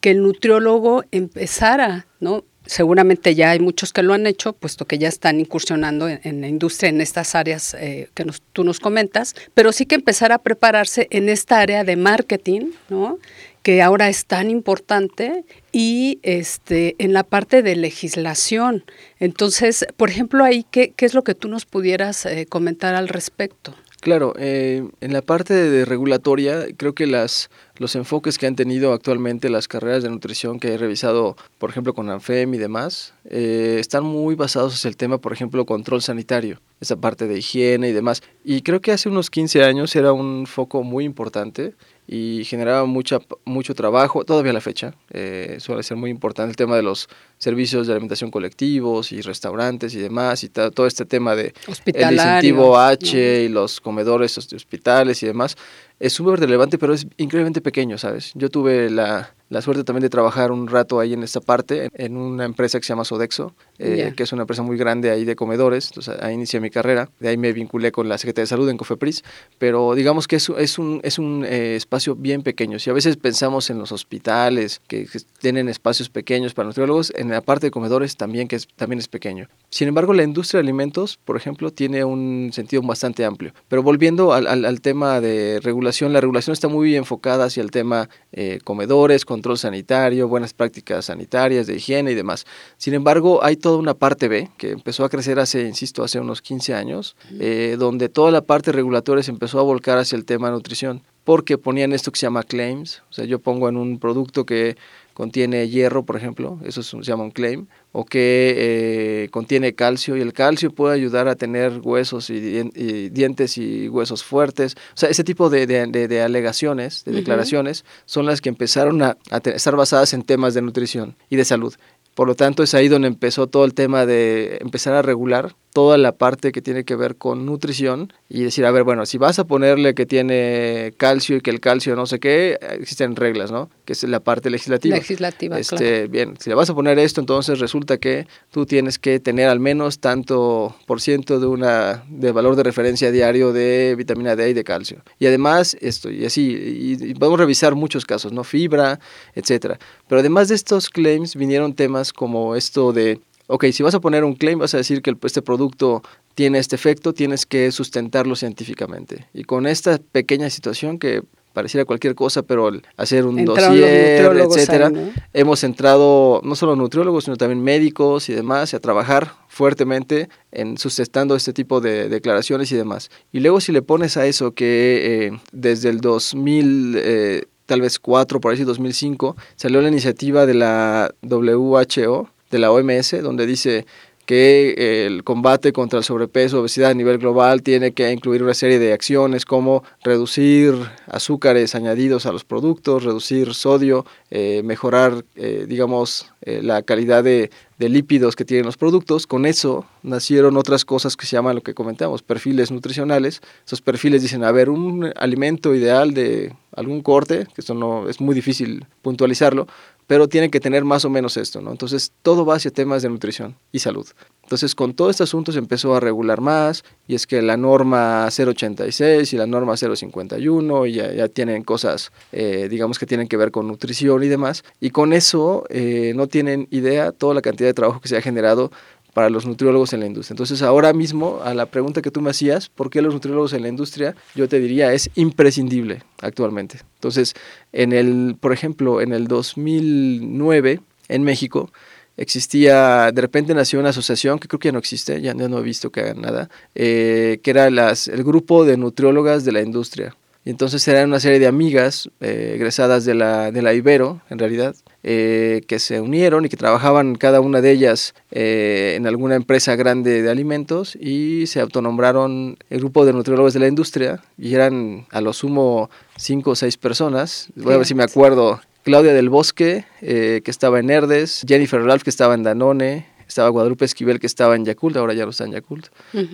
que 0.00 0.10
el 0.10 0.22
nutriólogo 0.22 1.04
empezara, 1.10 2.06
¿no? 2.20 2.44
Seguramente 2.66 3.34
ya 3.34 3.50
hay 3.50 3.58
muchos 3.58 3.92
que 3.92 4.02
lo 4.02 4.14
han 4.14 4.26
hecho, 4.26 4.54
puesto 4.54 4.86
que 4.86 4.96
ya 4.96 5.08
están 5.08 5.38
incursionando 5.38 6.08
en, 6.08 6.40
la 6.40 6.48
industria, 6.48 6.88
en 6.88 7.02
estas 7.02 7.34
áreas 7.34 7.74
eh, 7.74 8.08
que 8.14 8.24
tú 8.54 8.64
nos 8.64 8.80
comentas, 8.80 9.34
pero 9.52 9.70
sí 9.70 9.84
que 9.84 9.96
empezar 9.96 10.32
a 10.32 10.38
prepararse 10.38 11.08
en 11.10 11.28
esta 11.28 11.60
área 11.60 11.84
de 11.84 11.96
marketing, 11.96 12.70
¿no? 12.88 13.18
que 13.64 13.80
ahora 13.80 14.10
es 14.10 14.26
tan 14.26 14.50
importante 14.50 15.44
y 15.72 16.20
este 16.22 16.96
en 16.98 17.14
la 17.14 17.22
parte 17.22 17.62
de 17.62 17.76
legislación. 17.76 18.84
Entonces, 19.18 19.86
por 19.96 20.10
ejemplo, 20.10 20.44
ahí 20.44 20.66
qué, 20.70 20.92
qué 20.94 21.06
es 21.06 21.14
lo 21.14 21.24
que 21.24 21.34
tú 21.34 21.48
nos 21.48 21.64
pudieras 21.64 22.26
eh, 22.26 22.44
comentar 22.46 22.94
al 22.94 23.08
respecto. 23.08 23.74
Claro, 24.04 24.34
eh, 24.36 24.86
en 25.00 25.14
la 25.14 25.22
parte 25.22 25.54
de 25.54 25.86
regulatoria, 25.86 26.66
creo 26.76 26.94
que 26.94 27.06
las, 27.06 27.48
los 27.78 27.96
enfoques 27.96 28.36
que 28.36 28.46
han 28.46 28.54
tenido 28.54 28.92
actualmente 28.92 29.48
las 29.48 29.66
carreras 29.66 30.02
de 30.02 30.10
nutrición 30.10 30.60
que 30.60 30.74
he 30.74 30.76
revisado, 30.76 31.38
por 31.56 31.70
ejemplo, 31.70 31.94
con 31.94 32.10
ANFEM 32.10 32.52
y 32.52 32.58
demás, 32.58 33.14
eh, 33.30 33.78
están 33.80 34.04
muy 34.04 34.34
basados 34.34 34.84
en 34.84 34.90
el 34.90 34.98
tema, 34.98 35.16
por 35.16 35.32
ejemplo, 35.32 35.64
control 35.64 36.02
sanitario, 36.02 36.60
esa 36.84 36.96
parte 36.96 37.26
de 37.26 37.38
higiene 37.38 37.88
y 37.88 37.92
demás. 37.92 38.22
Y 38.44 38.62
creo 38.62 38.80
que 38.80 38.92
hace 38.92 39.08
unos 39.08 39.30
15 39.30 39.64
años 39.64 39.94
era 39.96 40.12
un 40.12 40.46
foco 40.46 40.82
muy 40.82 41.04
importante 41.04 41.74
y 42.06 42.44
generaba 42.44 42.84
mucha, 42.84 43.18
mucho 43.44 43.74
trabajo, 43.74 44.24
todavía 44.24 44.50
a 44.50 44.54
la 44.54 44.60
fecha. 44.60 44.94
Eh, 45.10 45.56
suele 45.58 45.82
ser 45.82 45.96
muy 45.96 46.10
importante 46.10 46.50
el 46.50 46.56
tema 46.56 46.76
de 46.76 46.82
los 46.82 47.08
servicios 47.38 47.86
de 47.86 47.94
alimentación 47.94 48.30
colectivos 48.30 49.10
y 49.12 49.22
restaurantes 49.22 49.94
y 49.94 49.98
demás, 49.98 50.44
y 50.44 50.50
todo 50.50 50.86
este 50.86 51.06
tema 51.06 51.34
de 51.34 51.54
el 51.86 52.12
incentivo 52.12 52.78
H 52.78 53.44
y 53.44 53.48
los 53.48 53.80
comedores 53.80 54.34
de 54.48 54.56
hospitales 54.56 55.22
y 55.22 55.26
demás. 55.26 55.56
Es 55.98 56.12
súper 56.12 56.40
relevante, 56.40 56.76
pero 56.76 56.92
es 56.92 57.06
increíblemente 57.16 57.60
pequeño, 57.60 57.96
¿sabes? 57.96 58.32
Yo 58.34 58.50
tuve 58.50 58.90
la, 58.90 59.34
la 59.54 59.62
suerte 59.62 59.84
también 59.84 60.02
de 60.02 60.10
trabajar 60.10 60.50
un 60.50 60.66
rato 60.66 60.98
ahí 60.98 61.12
en 61.12 61.22
esta 61.22 61.40
parte, 61.40 61.88
en 61.94 62.16
una 62.16 62.44
empresa 62.44 62.80
que 62.80 62.84
se 62.84 62.88
llama 62.88 63.04
Sodexo, 63.04 63.54
eh, 63.78 64.12
que 64.16 64.24
es 64.24 64.32
una 64.32 64.42
empresa 64.42 64.62
muy 64.62 64.76
grande 64.76 65.12
ahí 65.12 65.24
de 65.24 65.36
comedores. 65.36 65.86
Entonces 65.86 66.16
ahí 66.20 66.34
inicié 66.34 66.58
mi 66.58 66.70
carrera. 66.70 67.08
De 67.20 67.28
ahí 67.28 67.36
me 67.36 67.52
vinculé 67.52 67.92
con 67.92 68.08
la 68.08 68.18
Secretaría 68.18 68.42
de 68.42 68.48
Salud 68.48 68.68
en 68.68 68.76
Cofepris. 68.76 69.22
Pero 69.58 69.94
digamos 69.94 70.26
que 70.26 70.36
es, 70.36 70.48
es 70.48 70.76
un, 70.76 71.00
es 71.04 71.20
un 71.20 71.44
eh, 71.44 71.76
espacio 71.76 72.16
bien 72.16 72.42
pequeño. 72.42 72.80
Si 72.80 72.90
a 72.90 72.92
veces 72.92 73.16
pensamos 73.16 73.70
en 73.70 73.78
los 73.78 73.92
hospitales 73.92 74.82
que, 74.88 75.06
tienen 75.38 75.68
espacios 75.68 76.08
pequeños 76.08 76.52
para 76.52 76.66
nutriólogos, 76.66 77.12
en 77.14 77.30
la 77.30 77.40
parte 77.40 77.68
de 77.68 77.70
comedores 77.70 78.16
también, 78.16 78.48
que 78.48 78.56
es, 78.56 78.66
también 78.74 78.98
es 78.98 79.06
pequeño. 79.06 79.48
Sin 79.70 79.86
embargo, 79.86 80.14
la 80.14 80.24
industria 80.24 80.58
de 80.58 80.62
alimentos, 80.62 81.20
por 81.24 81.36
ejemplo, 81.36 81.70
tiene 81.70 82.02
un 82.02 82.50
sentido 82.52 82.82
bastante 82.82 83.24
amplio. 83.24 83.54
Pero 83.68 83.84
volviendo 83.84 84.32
al, 84.32 84.46
al, 84.48 84.80
tema 84.80 85.20
de 85.20 85.60
regulación, 85.62 86.12
la 86.12 86.20
regulación 86.20 86.52
está 86.52 86.66
muy 86.66 86.96
enfocada 86.96 87.44
hacia 87.44 87.62
el 87.62 87.70
tema 87.70 88.08
eh, 88.32 88.58
comedores, 88.64 89.24
control 89.44 89.58
sanitario, 89.58 90.26
buenas 90.26 90.54
prácticas 90.54 91.04
sanitarias, 91.04 91.66
de 91.66 91.76
higiene 91.76 92.12
y 92.12 92.14
demás. 92.14 92.46
Sin 92.78 92.94
embargo, 92.94 93.44
hay 93.44 93.56
toda 93.56 93.76
una 93.76 93.92
parte 93.92 94.26
B 94.26 94.50
que 94.56 94.70
empezó 94.70 95.04
a 95.04 95.10
crecer 95.10 95.38
hace, 95.38 95.68
insisto, 95.68 96.02
hace 96.02 96.18
unos 96.18 96.40
15 96.40 96.72
años, 96.72 97.14
eh, 97.38 97.76
donde 97.78 98.08
toda 98.08 98.30
la 98.30 98.40
parte 98.40 98.72
regulatoria 98.72 99.22
se 99.22 99.30
empezó 99.30 99.60
a 99.60 99.62
volcar 99.62 99.98
hacia 99.98 100.16
el 100.16 100.24
tema 100.24 100.46
de 100.48 100.54
nutrición, 100.54 101.02
porque 101.24 101.58
ponían 101.58 101.92
esto 101.92 102.10
que 102.10 102.20
se 102.20 102.26
llama 102.26 102.42
claims, 102.42 103.02
o 103.10 103.12
sea, 103.12 103.26
yo 103.26 103.38
pongo 103.38 103.68
en 103.68 103.76
un 103.76 103.98
producto 103.98 104.46
que 104.46 104.78
contiene 105.14 105.68
hierro, 105.68 106.04
por 106.04 106.16
ejemplo, 106.16 106.58
eso 106.64 106.82
se 106.82 107.00
llama 107.02 107.24
un 107.24 107.30
claim, 107.30 107.66
o 107.92 108.04
que 108.04 108.54
eh, 108.56 109.28
contiene 109.30 109.74
calcio, 109.74 110.16
y 110.16 110.20
el 110.20 110.32
calcio 110.32 110.70
puede 110.70 110.94
ayudar 110.94 111.28
a 111.28 111.36
tener 111.36 111.80
huesos 111.82 112.28
y, 112.30 113.08
dientes 113.10 113.56
y 113.56 113.88
huesos 113.88 114.24
fuertes. 114.24 114.74
O 114.94 114.96
sea, 114.96 115.08
ese 115.08 115.24
tipo 115.24 115.48
de, 115.48 115.66
de, 115.66 116.22
alegaciones, 116.22 117.04
de 117.04 117.12
declaraciones, 117.12 117.84
son 118.04 118.26
las 118.26 118.40
que 118.40 118.48
empezaron 118.48 119.00
a, 119.02 119.16
a 119.30 119.38
estar 119.38 119.76
basadas 119.76 120.12
en 120.12 120.22
temas 120.22 120.54
de 120.54 120.62
nutrición 120.62 121.16
y 121.30 121.36
de 121.36 121.44
salud. 121.44 121.74
Por 122.14 122.28
lo 122.28 122.34
tanto, 122.34 122.62
es 122.62 122.74
ahí 122.74 122.88
donde 122.88 123.08
empezó 123.08 123.46
todo 123.46 123.64
el 123.64 123.74
tema 123.74 124.06
de 124.06 124.58
empezar 124.60 124.94
a 124.94 125.02
regular 125.02 125.54
toda 125.74 125.98
la 125.98 126.12
parte 126.12 126.52
que 126.52 126.62
tiene 126.62 126.84
que 126.84 126.94
ver 126.94 127.16
con 127.16 127.46
nutrición 127.46 128.12
y 128.28 128.44
decir, 128.44 128.64
a 128.64 128.70
ver, 128.70 128.84
bueno, 128.84 129.06
si 129.06 129.18
vas 129.18 129.40
a 129.40 129.44
ponerle 129.44 129.94
que 129.94 130.06
tiene 130.06 130.94
calcio 130.96 131.36
y 131.36 131.40
que 131.40 131.50
el 131.50 131.58
calcio 131.58 131.96
no 131.96 132.06
sé 132.06 132.20
qué, 132.20 132.56
existen 132.78 133.16
reglas, 133.16 133.50
¿no? 133.50 133.68
Que 133.84 133.94
es 133.94 134.04
la 134.04 134.20
parte 134.20 134.50
legislativa. 134.50 134.96
Legislativa, 134.96 135.58
este, 135.58 136.06
Bien, 136.06 136.36
si 136.38 136.48
le 136.48 136.54
vas 136.54 136.70
a 136.70 136.74
poner 136.74 137.00
esto, 137.00 137.20
entonces 137.20 137.58
resulta 137.58 137.98
que 137.98 138.28
tú 138.52 138.66
tienes 138.66 139.00
que 139.00 139.18
tener 139.18 139.48
al 139.48 139.58
menos 139.58 139.98
tanto 139.98 140.76
por 140.86 141.00
ciento 141.00 141.40
de 141.40 141.46
una 141.46 142.04
de 142.08 142.30
valor 142.30 142.54
de 142.54 142.62
referencia 142.62 143.10
diario 143.10 143.52
de 143.52 143.96
vitamina 143.98 144.36
D 144.36 144.50
y 144.50 144.52
de 144.52 144.62
calcio. 144.62 145.02
Y 145.18 145.26
además 145.26 145.76
esto, 145.80 146.08
y 146.08 146.24
así, 146.24 146.52
y, 146.52 147.04
y 147.04 147.14
podemos 147.14 147.40
revisar 147.40 147.74
muchos 147.74 148.04
casos, 148.04 148.32
¿no? 148.32 148.44
Fibra, 148.44 149.00
etcétera. 149.34 149.80
Pero 150.08 150.20
además 150.20 150.48
de 150.48 150.54
estos 150.54 150.90
claims 150.90 151.34
vinieron 151.36 151.74
temas 151.74 152.12
como 152.12 152.56
esto 152.56 152.92
de 152.92 153.20
ok, 153.46 153.66
si 153.72 153.82
vas 153.82 153.94
a 153.94 154.00
poner 154.00 154.24
un 154.24 154.34
claim, 154.34 154.58
vas 154.58 154.74
a 154.74 154.78
decir 154.78 155.02
que 155.02 155.14
este 155.22 155.42
producto 155.42 156.02
tiene 156.34 156.58
este 156.58 156.76
efecto, 156.76 157.12
tienes 157.12 157.46
que 157.46 157.70
sustentarlo 157.72 158.36
científicamente. 158.36 159.26
Y 159.32 159.44
con 159.44 159.66
esta 159.66 159.98
pequeña 160.12 160.50
situación 160.50 160.98
que 160.98 161.22
pareciera 161.52 161.84
cualquier 161.84 162.16
cosa, 162.16 162.42
pero 162.42 162.72
hacer 162.96 163.24
un 163.24 163.44
dossier, 163.44 164.36
etcétera, 164.36 164.90
hemos 165.32 165.62
entrado 165.62 166.40
no 166.42 166.56
solo 166.56 166.74
nutriólogos, 166.74 167.24
sino 167.24 167.36
también 167.36 167.62
médicos 167.62 168.28
y 168.28 168.34
demás, 168.34 168.74
a 168.74 168.80
trabajar 168.80 169.34
fuertemente 169.46 170.28
en 170.50 170.78
sustentando 170.78 171.36
este 171.36 171.52
tipo 171.52 171.80
de 171.80 172.08
declaraciones 172.08 172.72
y 172.72 172.76
demás. 172.76 173.08
Y 173.30 173.38
luego 173.38 173.60
si 173.60 173.70
le 173.70 173.82
pones 173.82 174.16
a 174.16 174.26
eso 174.26 174.52
que 174.52 175.26
eh, 175.26 175.40
desde 175.52 175.90
el 175.90 176.00
2000 176.00 176.94
eh, 176.96 177.44
tal 177.66 177.80
vez 177.80 177.98
4, 177.98 178.40
por 178.40 178.52
ahí 178.52 178.62
2005, 178.62 179.36
salió 179.56 179.80
la 179.80 179.88
iniciativa 179.88 180.46
de 180.46 180.54
la 180.54 181.14
WHO 181.22 182.28
de 182.50 182.58
la 182.58 182.70
OMS, 182.70 183.22
donde 183.22 183.46
dice 183.46 183.86
que 184.26 185.06
el 185.06 185.24
combate 185.24 185.72
contra 185.72 185.98
el 185.98 186.04
sobrepeso, 186.04 186.60
obesidad 186.60 186.90
a 186.90 186.94
nivel 186.94 187.18
global 187.18 187.62
tiene 187.62 187.92
que 187.92 188.10
incluir 188.10 188.42
una 188.42 188.54
serie 188.54 188.78
de 188.78 188.92
acciones 188.92 189.44
como 189.44 189.84
reducir 190.02 190.74
azúcares 191.06 191.74
añadidos 191.74 192.26
a 192.26 192.32
los 192.32 192.44
productos, 192.44 193.04
reducir 193.04 193.54
sodio, 193.54 194.06
eh, 194.30 194.62
mejorar, 194.64 195.24
eh, 195.36 195.66
digamos, 195.68 196.32
eh, 196.42 196.60
la 196.62 196.82
calidad 196.82 197.22
de, 197.22 197.50
de, 197.78 197.88
lípidos 197.88 198.36
que 198.36 198.44
tienen 198.44 198.66
los 198.66 198.76
productos. 198.76 199.26
Con 199.26 199.46
eso 199.46 199.86
nacieron 200.02 200.56
otras 200.56 200.84
cosas 200.84 201.16
que 201.16 201.26
se 201.26 201.36
llaman 201.36 201.56
lo 201.56 201.62
que 201.62 201.74
comentamos, 201.74 202.22
perfiles 202.22 202.70
nutricionales. 202.70 203.42
Esos 203.66 203.80
perfiles 203.80 204.22
dicen, 204.22 204.44
a 204.44 204.52
ver, 204.52 204.70
un 204.70 205.12
alimento 205.16 205.74
ideal 205.74 206.14
de 206.14 206.52
algún 206.76 207.02
corte, 207.02 207.46
que 207.54 207.60
eso 207.60 207.74
no 207.74 208.08
es 208.08 208.20
muy 208.20 208.34
difícil 208.34 208.86
puntualizarlo, 209.02 209.66
pero 210.06 210.28
tiene 210.28 210.50
que 210.50 210.60
tener 210.60 210.84
más 210.84 211.04
o 211.04 211.10
menos 211.10 211.36
esto, 211.36 211.60
¿no? 211.60 211.70
Entonces, 211.70 212.12
todo 212.22 212.44
va 212.44 212.56
hacia 212.56 212.70
temas 212.70 213.02
de 213.02 213.08
nutrición 213.08 213.56
y 213.72 213.78
salud. 213.78 214.06
Entonces, 214.42 214.74
con 214.74 214.94
todo 214.94 215.08
este 215.10 215.22
asunto 215.22 215.52
se 215.52 215.58
empezó 215.58 215.94
a 215.94 216.00
regular 216.00 216.40
más, 216.40 216.84
y 217.06 217.14
es 217.14 217.26
que 217.26 217.40
la 217.40 217.56
norma 217.56 218.28
086 218.28 219.32
y 219.32 219.36
la 219.36 219.46
norma 219.46 219.76
051 219.76 220.86
ya, 220.86 221.12
ya 221.12 221.28
tienen 221.28 221.64
cosas, 221.64 222.12
eh, 222.32 222.68
digamos, 222.70 222.98
que 222.98 223.06
tienen 223.06 223.28
que 223.28 223.36
ver 223.36 223.50
con 223.50 223.66
nutrición 223.66 224.22
y 224.22 224.28
demás, 224.28 224.62
y 224.80 224.90
con 224.90 225.12
eso 225.12 225.64
eh, 225.70 226.12
no 226.14 226.26
tienen 226.26 226.68
idea 226.70 227.12
toda 227.12 227.34
la 227.34 227.42
cantidad 227.42 227.68
de 227.68 227.74
trabajo 227.74 228.00
que 228.00 228.08
se 228.08 228.16
ha 228.16 228.22
generado 228.22 228.70
para 229.14 229.30
los 229.30 229.46
nutriólogos 229.46 229.92
en 229.92 230.00
la 230.00 230.06
industria. 230.06 230.34
Entonces, 230.34 230.60
ahora 230.60 230.92
mismo, 230.92 231.40
a 231.42 231.54
la 231.54 231.66
pregunta 231.66 232.02
que 232.02 232.10
tú 232.10 232.20
me 232.20 232.30
hacías, 232.30 232.68
¿por 232.68 232.90
qué 232.90 233.00
los 233.00 233.14
nutriólogos 233.14 233.52
en 233.52 233.62
la 233.62 233.68
industria? 233.68 234.14
Yo 234.34 234.48
te 234.48 234.60
diría, 234.60 234.92
es 234.92 235.08
imprescindible 235.14 236.02
actualmente. 236.20 236.80
Entonces, 236.96 237.34
en 237.72 237.92
el, 237.92 238.36
por 238.38 238.52
ejemplo, 238.52 239.00
en 239.00 239.12
el 239.12 239.28
2009, 239.28 240.80
en 241.08 241.22
México, 241.22 241.70
existía, 242.16 243.10
de 243.12 243.20
repente 243.20 243.54
nació 243.54 243.80
una 243.80 243.90
asociación 243.90 244.38
que 244.38 244.48
creo 244.48 244.58
que 244.58 244.68
ya 244.68 244.72
no 244.72 244.78
existe, 244.78 245.20
ya, 245.20 245.34
no 245.34 245.58
he 245.58 245.62
visto 245.62 245.90
que 245.90 246.00
hagan 246.00 246.20
nada, 246.20 246.50
eh, 246.74 247.40
que 247.42 247.50
era 247.50 247.70
las, 247.70 248.08
el 248.08 248.24
grupo 248.24 248.64
de 248.64 248.76
nutriólogas 248.76 249.44
de 249.44 249.52
la 249.52 249.62
industria. 249.62 250.14
Y 250.44 250.50
entonces 250.50 250.86
eran 250.88 251.08
una 251.08 251.20
serie 251.20 251.38
de 251.38 251.46
amigas 251.46 252.10
eh, 252.20 252.52
egresadas 252.56 253.06
de 253.06 253.14
la, 253.14 253.50
de 253.50 253.62
la 253.62 253.72
Ibero, 253.72 254.20
en 254.28 254.38
realidad, 254.38 254.76
eh, 255.02 255.62
que 255.66 255.78
se 255.78 256.02
unieron 256.02 256.44
y 256.44 256.50
que 256.50 256.58
trabajaban 256.58 257.14
cada 257.14 257.40
una 257.40 257.62
de 257.62 257.70
ellas 257.70 258.14
eh, 258.30 258.92
en 258.96 259.06
alguna 259.06 259.36
empresa 259.36 259.74
grande 259.74 260.22
de 260.22 260.30
alimentos 260.30 260.96
y 260.96 261.46
se 261.46 261.60
autonombraron 261.60 262.58
el 262.68 262.80
grupo 262.80 263.06
de 263.06 263.14
nutriólogos 263.14 263.54
de 263.54 263.60
la 263.60 263.68
industria 263.68 264.22
y 264.36 264.54
eran 264.54 265.06
a 265.10 265.22
lo 265.22 265.32
sumo 265.32 265.88
cinco 266.16 266.50
o 266.50 266.54
seis 266.54 266.76
personas. 266.76 267.48
Voy 267.56 267.72
a 267.72 267.78
ver 267.78 267.86
si 267.86 267.94
me 267.94 268.04
acuerdo. 268.04 268.60
Claudia 268.82 269.14
del 269.14 269.30
Bosque, 269.30 269.86
que 270.00 270.42
estaba 270.44 270.78
en 270.78 270.90
Herdes, 270.90 271.42
Jennifer 271.48 271.82
Ralph, 271.82 272.02
que 272.02 272.10
estaba 272.10 272.34
en 272.34 272.42
Danone, 272.42 273.06
estaba 273.34 273.48
Guadalupe 273.48 273.84
Esquivel 273.84 274.20
que 274.20 274.28
estaba 274.28 274.54
en 274.54 274.64
Yakult, 274.64 274.96
ahora 274.96 275.12
ya 275.12 275.24
no 275.24 275.30
está 275.30 275.44
en 275.44 275.50
Yakult, 275.50 275.88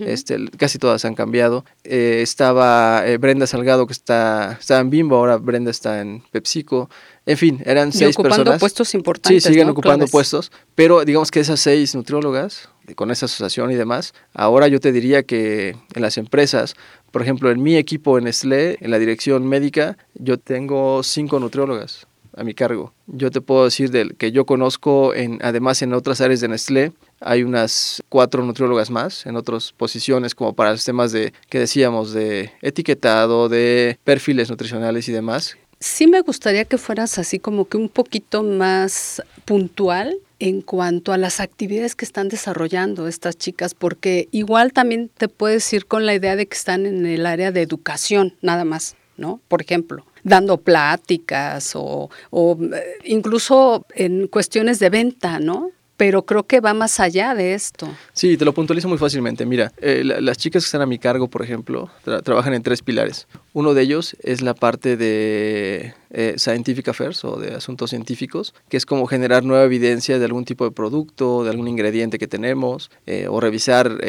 este, 0.05 0.37
casi 0.55 0.77
todas 0.77 1.03
han 1.03 1.15
cambiado. 1.15 1.65
Eh, 1.83 2.19
estaba 2.21 3.01
eh, 3.07 3.17
Brenda 3.17 3.47
Salgado 3.47 3.87
que 3.87 3.93
está, 3.93 4.59
estaba 4.59 4.81
en 4.81 4.91
Bimbo, 4.91 5.15
ahora 5.15 5.37
Brenda 5.37 5.71
está 5.71 5.99
en 5.99 6.23
PepsiCo. 6.29 6.91
En 7.25 7.37
fin, 7.37 7.59
eran 7.65 7.89
y 7.89 7.93
seis 7.93 8.15
ocupando 8.15 8.35
personas. 8.35 8.59
puestos 8.59 8.93
importantes. 8.93 9.43
Sí, 9.43 9.49
siguen 9.49 9.65
¿no? 9.65 9.71
ocupando 9.71 10.05
Claves. 10.05 10.11
puestos, 10.11 10.51
pero 10.75 11.03
digamos 11.03 11.31
que 11.31 11.39
esas 11.39 11.59
seis 11.59 11.95
nutriólogas, 11.95 12.69
con 12.93 13.09
esa 13.09 13.25
asociación 13.25 13.71
y 13.71 13.75
demás, 13.75 14.13
ahora 14.35 14.67
yo 14.67 14.79
te 14.79 14.91
diría 14.91 15.23
que 15.23 15.75
en 15.95 16.01
las 16.03 16.19
empresas, 16.19 16.75
por 17.09 17.23
ejemplo, 17.23 17.49
en 17.49 17.63
mi 17.63 17.77
equipo 17.77 18.19
en 18.19 18.25
Nestlé, 18.25 18.77
en 18.79 18.91
la 18.91 18.99
dirección 18.99 19.47
médica, 19.47 19.97
yo 20.13 20.37
tengo 20.37 21.01
cinco 21.01 21.39
nutriólogas 21.39 22.05
a 22.41 22.43
mi 22.43 22.53
cargo. 22.53 22.93
Yo 23.07 23.31
te 23.31 23.41
puedo 23.41 23.65
decir 23.65 23.91
del 23.91 24.15
que 24.15 24.31
yo 24.31 24.45
conozco, 24.45 25.13
en, 25.13 25.39
además 25.41 25.81
en 25.81 25.93
otras 25.93 26.21
áreas 26.21 26.41
de 26.41 26.47
Nestlé, 26.47 26.91
hay 27.19 27.43
unas 27.43 28.03
cuatro 28.09 28.43
nutriólogas 28.43 28.89
más 28.89 29.25
en 29.25 29.35
otras 29.35 29.71
posiciones 29.71 30.35
como 30.35 30.53
para 30.53 30.71
los 30.71 30.83
temas 30.83 31.11
de 31.11 31.33
que 31.49 31.59
decíamos 31.59 32.13
de 32.13 32.51
etiquetado, 32.61 33.47
de 33.47 33.97
perfiles 34.03 34.49
nutricionales 34.49 35.07
y 35.07 35.11
demás, 35.11 35.57
Sí 35.81 36.05
me 36.05 36.21
gustaría 36.21 36.65
que 36.65 36.77
fueras 36.77 37.17
así 37.17 37.39
como 37.39 37.67
que 37.67 37.75
un 37.75 37.89
poquito 37.89 38.43
más 38.43 39.23
puntual 39.45 40.15
en 40.37 40.61
cuanto 40.61 41.11
a 41.11 41.17
las 41.17 41.39
actividades 41.39 41.95
que 41.95 42.05
están 42.05 42.29
desarrollando 42.29 43.07
estas 43.07 43.35
chicas, 43.35 43.73
porque 43.73 44.27
igual 44.29 44.73
también 44.73 45.09
te 45.09 45.27
puedes 45.27 45.73
ir 45.73 45.87
con 45.87 46.05
la 46.05 46.13
idea 46.13 46.35
de 46.35 46.45
que 46.45 46.55
están 46.55 46.85
en 46.85 47.07
el 47.07 47.25
área 47.25 47.51
de 47.51 47.63
educación, 47.63 48.35
nada 48.43 48.63
más, 48.63 48.95
¿no? 49.17 49.41
Por 49.47 49.63
ejemplo, 49.63 50.05
dando 50.23 50.57
pláticas 50.57 51.71
o, 51.75 52.09
o 52.29 52.57
eh, 52.73 52.83
incluso 53.05 53.85
en 53.95 54.27
cuestiones 54.27 54.79
de 54.79 54.89
venta, 54.89 55.39
¿no? 55.39 55.69
Pero 55.97 56.25
creo 56.25 56.47
que 56.47 56.61
va 56.61 56.73
más 56.73 56.99
allá 56.99 57.35
de 57.35 57.53
esto. 57.53 57.87
Sí, 58.13 58.35
te 58.35 58.43
lo 58.43 58.53
puntualizo 58.55 58.87
muy 58.87 58.97
fácilmente. 58.97 59.45
Mira, 59.45 59.71
eh, 59.77 60.01
la- 60.03 60.19
las 60.19 60.35
chicas 60.35 60.63
que 60.63 60.65
están 60.65 60.81
a 60.81 60.87
mi 60.87 60.97
cargo, 60.97 61.27
por 61.27 61.43
ejemplo, 61.43 61.91
tra- 62.03 62.23
trabajan 62.23 62.55
en 62.55 62.63
tres 62.63 62.81
pilares. 62.81 63.27
Uno 63.53 63.75
de 63.75 63.83
ellos 63.83 64.15
es 64.23 64.41
la 64.41 64.55
parte 64.55 64.97
de 64.97 65.93
eh, 66.09 66.33
Scientific 66.37 66.87
Affairs 66.87 67.23
o 67.23 67.35
de 67.35 67.53
asuntos 67.53 67.91
científicos, 67.91 68.55
que 68.67 68.77
es 68.77 68.87
como 68.87 69.05
generar 69.05 69.43
nueva 69.43 69.63
evidencia 69.63 70.17
de 70.17 70.25
algún 70.25 70.43
tipo 70.43 70.65
de 70.65 70.71
producto, 70.71 71.43
de 71.43 71.51
algún 71.51 71.67
ingrediente 71.67 72.17
que 72.17 72.27
tenemos, 72.27 72.89
eh, 73.05 73.27
o 73.29 73.39
revisar, 73.39 73.99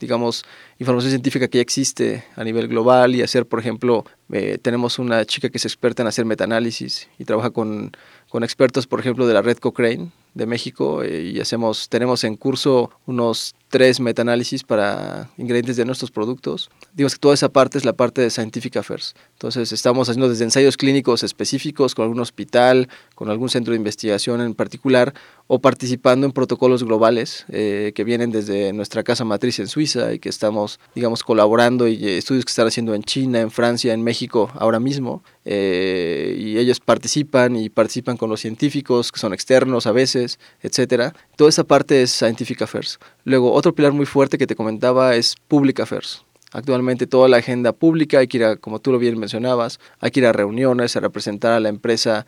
digamos, 0.00 0.44
información 0.78 1.10
científica 1.10 1.48
que 1.48 1.58
ya 1.58 1.62
existe 1.62 2.24
a 2.36 2.44
nivel 2.44 2.68
global 2.68 3.14
y 3.14 3.22
hacer, 3.22 3.46
por 3.46 3.60
ejemplo, 3.60 4.04
eh, 4.32 4.58
tenemos 4.60 4.98
una 4.98 5.24
chica 5.24 5.48
que 5.48 5.58
es 5.58 5.64
experta 5.64 6.02
en 6.02 6.08
hacer 6.08 6.24
metaanálisis 6.24 7.08
y 7.18 7.24
trabaja 7.24 7.50
con, 7.50 7.92
con 8.28 8.44
expertos, 8.44 8.86
por 8.86 9.00
ejemplo, 9.00 9.26
de 9.26 9.34
la 9.34 9.42
red 9.42 9.58
Cochrane 9.58 10.10
de 10.34 10.46
México 10.46 11.02
eh, 11.02 11.32
y 11.34 11.40
hacemos, 11.40 11.88
tenemos 11.88 12.24
en 12.24 12.36
curso 12.36 12.90
unos 13.06 13.54
tres 13.68 14.00
metaanálisis 14.00 14.62
para 14.62 15.30
ingredientes 15.36 15.76
de 15.76 15.84
nuestros 15.84 16.10
productos. 16.10 16.70
Digamos 16.94 17.14
que 17.14 17.20
toda 17.20 17.34
esa 17.34 17.48
parte 17.48 17.78
es 17.78 17.84
la 17.84 17.92
parte 17.92 18.20
de 18.22 18.30
Scientific 18.30 18.76
Affairs. 18.76 19.14
Entonces 19.32 19.72
estamos 19.72 20.08
haciendo 20.08 20.28
desde 20.28 20.44
ensayos 20.44 20.76
clínicos 20.76 21.22
específicos 21.22 21.94
con 21.94 22.04
algún 22.04 22.20
hospital, 22.20 22.88
con 23.14 23.30
algún 23.30 23.48
centro 23.48 23.72
de 23.72 23.78
investigación 23.78 24.40
en 24.40 24.54
particular, 24.54 25.14
o 25.48 25.60
participando 25.60 26.26
en 26.26 26.32
protocolos 26.32 26.82
globales 26.82 27.44
eh, 27.48 27.92
que 27.94 28.04
vienen 28.04 28.32
desde 28.32 28.72
nuestra 28.72 29.02
casa 29.02 29.24
matriz 29.24 29.58
en 29.60 29.68
Suiza 29.68 30.12
y 30.12 30.18
que 30.18 30.28
estamos, 30.28 30.80
digamos, 30.94 31.22
colaborando 31.22 31.86
y 31.86 32.04
eh, 32.04 32.18
estudios 32.18 32.44
que 32.44 32.50
están 32.50 32.66
haciendo 32.66 32.94
en 32.94 33.04
China, 33.04 33.40
en 33.40 33.50
Francia, 33.50 33.92
en 33.92 34.02
México 34.02 34.50
ahora 34.54 34.80
mismo. 34.80 35.22
eh, 35.48 36.36
y 36.36 36.58
ellos 36.58 36.80
participan 36.80 37.54
y 37.56 37.70
participan 37.70 38.16
con 38.16 38.28
los 38.28 38.40
científicos 38.40 39.12
que 39.12 39.20
son 39.20 39.32
externos 39.32 39.86
a 39.86 39.92
veces, 39.92 40.40
etcétera. 40.60 41.14
Toda 41.36 41.50
esa 41.50 41.64
parte 41.64 42.00
es 42.00 42.12
Scientific 42.12 42.62
Affairs. 42.62 42.98
Luego, 43.24 43.52
otro 43.52 43.74
pilar 43.74 43.92
muy 43.92 44.06
fuerte 44.06 44.38
que 44.38 44.46
te 44.46 44.56
comentaba 44.56 45.14
es 45.16 45.36
Public 45.48 45.80
Affairs. 45.80 46.24
Actualmente 46.52 47.06
toda 47.06 47.28
la 47.28 47.36
agenda 47.38 47.72
pública, 47.72 48.20
hay 48.20 48.28
que 48.28 48.38
ir 48.38 48.44
a, 48.44 48.56
como 48.56 48.78
tú 48.78 48.90
lo 48.90 48.98
bien 48.98 49.18
mencionabas, 49.18 49.78
hay 50.00 50.10
que 50.10 50.20
ir 50.20 50.26
a 50.26 50.32
reuniones, 50.32 50.96
a 50.96 51.00
representar 51.00 51.52
a 51.52 51.60
la 51.60 51.68
empresa, 51.68 52.24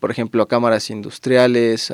por 0.00 0.10
ejemplo, 0.10 0.42
a 0.42 0.48
cámaras 0.48 0.90
industriales, 0.90 1.90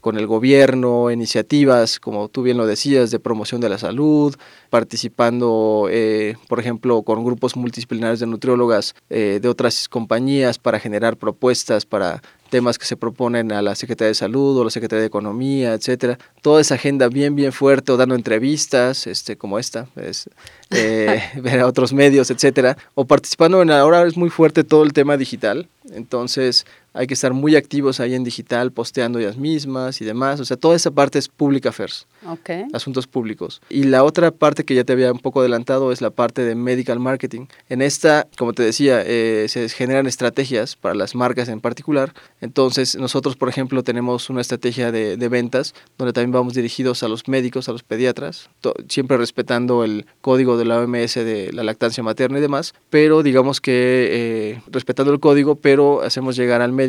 con 0.00 0.16
el 0.16 0.26
gobierno, 0.26 1.10
iniciativas, 1.10 2.00
como 2.00 2.28
tú 2.28 2.42
bien 2.42 2.56
lo 2.56 2.64
decías, 2.64 3.10
de 3.10 3.18
promoción 3.18 3.60
de 3.60 3.68
la 3.68 3.76
salud, 3.76 4.34
participando, 4.70 5.88
eh, 5.90 6.36
por 6.48 6.60
ejemplo, 6.60 7.02
con 7.02 7.22
grupos 7.22 7.56
multidisciplinarios 7.56 8.20
de 8.20 8.26
nutriólogas 8.26 8.94
eh, 9.10 9.40
de 9.42 9.48
otras 9.48 9.88
compañías 9.88 10.58
para 10.58 10.80
generar 10.80 11.18
propuestas 11.18 11.84
para 11.84 12.22
temas 12.50 12.78
que 12.78 12.84
se 12.84 12.96
proponen 12.96 13.52
a 13.52 13.62
la 13.62 13.74
Secretaría 13.74 14.08
de 14.08 14.14
Salud 14.14 14.58
o 14.58 14.64
la 14.64 14.70
Secretaría 14.70 15.00
de 15.00 15.06
Economía, 15.06 15.72
etcétera. 15.72 16.18
Toda 16.42 16.60
esa 16.60 16.74
agenda 16.74 17.08
bien, 17.08 17.34
bien 17.34 17.52
fuerte, 17.52 17.92
o 17.92 17.96
dando 17.96 18.14
entrevistas, 18.14 19.06
este, 19.06 19.36
como 19.36 19.58
esta, 19.58 19.86
es, 19.96 20.28
eh, 20.70 21.22
ver 21.42 21.60
a 21.60 21.66
otros 21.66 21.92
medios, 21.92 22.30
etcétera, 22.30 22.76
o 22.94 23.06
participando 23.06 23.62
en 23.62 23.70
ahora 23.70 24.06
es 24.06 24.16
muy 24.16 24.30
fuerte 24.30 24.64
todo 24.64 24.82
el 24.82 24.92
tema 24.92 25.16
digital, 25.16 25.68
entonces 25.92 26.66
hay 26.92 27.06
que 27.06 27.14
estar 27.14 27.32
muy 27.32 27.56
activos 27.56 28.00
ahí 28.00 28.14
en 28.14 28.24
digital, 28.24 28.72
posteando 28.72 29.18
ellas 29.18 29.36
mismas 29.36 30.00
y 30.00 30.04
demás, 30.04 30.40
o 30.40 30.44
sea, 30.44 30.56
toda 30.56 30.76
esa 30.76 30.90
parte 30.90 31.18
es 31.18 31.28
public 31.28 31.66
affairs, 31.66 32.06
Ok. 32.26 32.50
asuntos 32.72 33.06
públicos. 33.06 33.60
Y 33.70 33.84
la 33.84 34.02
otra 34.04 34.30
parte 34.30 34.64
que 34.64 34.74
ya 34.74 34.84
te 34.84 34.92
había 34.92 35.12
un 35.12 35.18
poco 35.20 35.40
adelantado 35.40 35.92
es 35.92 36.00
la 36.00 36.10
parte 36.10 36.42
de 36.44 36.54
medical 36.54 36.98
marketing. 36.98 37.46
En 37.68 37.80
esta, 37.82 38.26
como 38.36 38.52
te 38.52 38.62
decía, 38.62 39.02
eh, 39.06 39.46
se 39.48 39.68
generan 39.68 40.06
estrategias 40.06 40.76
para 40.76 40.94
las 40.94 41.14
marcas 41.14 41.48
en 41.48 41.60
particular. 41.60 42.12
Entonces, 42.40 42.96
nosotros, 42.96 43.36
por 43.36 43.48
ejemplo, 43.48 43.82
tenemos 43.82 44.28
una 44.30 44.40
estrategia 44.40 44.90
de, 44.92 45.16
de 45.16 45.28
ventas 45.28 45.74
donde 45.96 46.12
también 46.12 46.32
vamos 46.32 46.54
dirigidos 46.54 47.02
a 47.02 47.08
los 47.08 47.28
médicos, 47.28 47.68
a 47.68 47.72
los 47.72 47.82
pediatras, 47.82 48.50
siempre 48.88 49.16
respetando 49.16 49.84
el 49.84 50.06
código 50.20 50.56
de 50.56 50.64
la 50.64 50.80
OMS 50.80 51.14
de 51.14 51.50
la 51.52 51.62
lactancia 51.62 52.02
materna 52.02 52.38
y 52.38 52.40
demás, 52.40 52.74
pero 52.90 53.22
digamos 53.22 53.60
que 53.60 54.08
eh, 54.10 54.62
respetando 54.70 55.12
el 55.12 55.20
código, 55.20 55.54
pero 55.56 56.02
hacemos 56.02 56.34
llegar 56.36 56.62
al 56.62 56.72
médico 56.72 56.79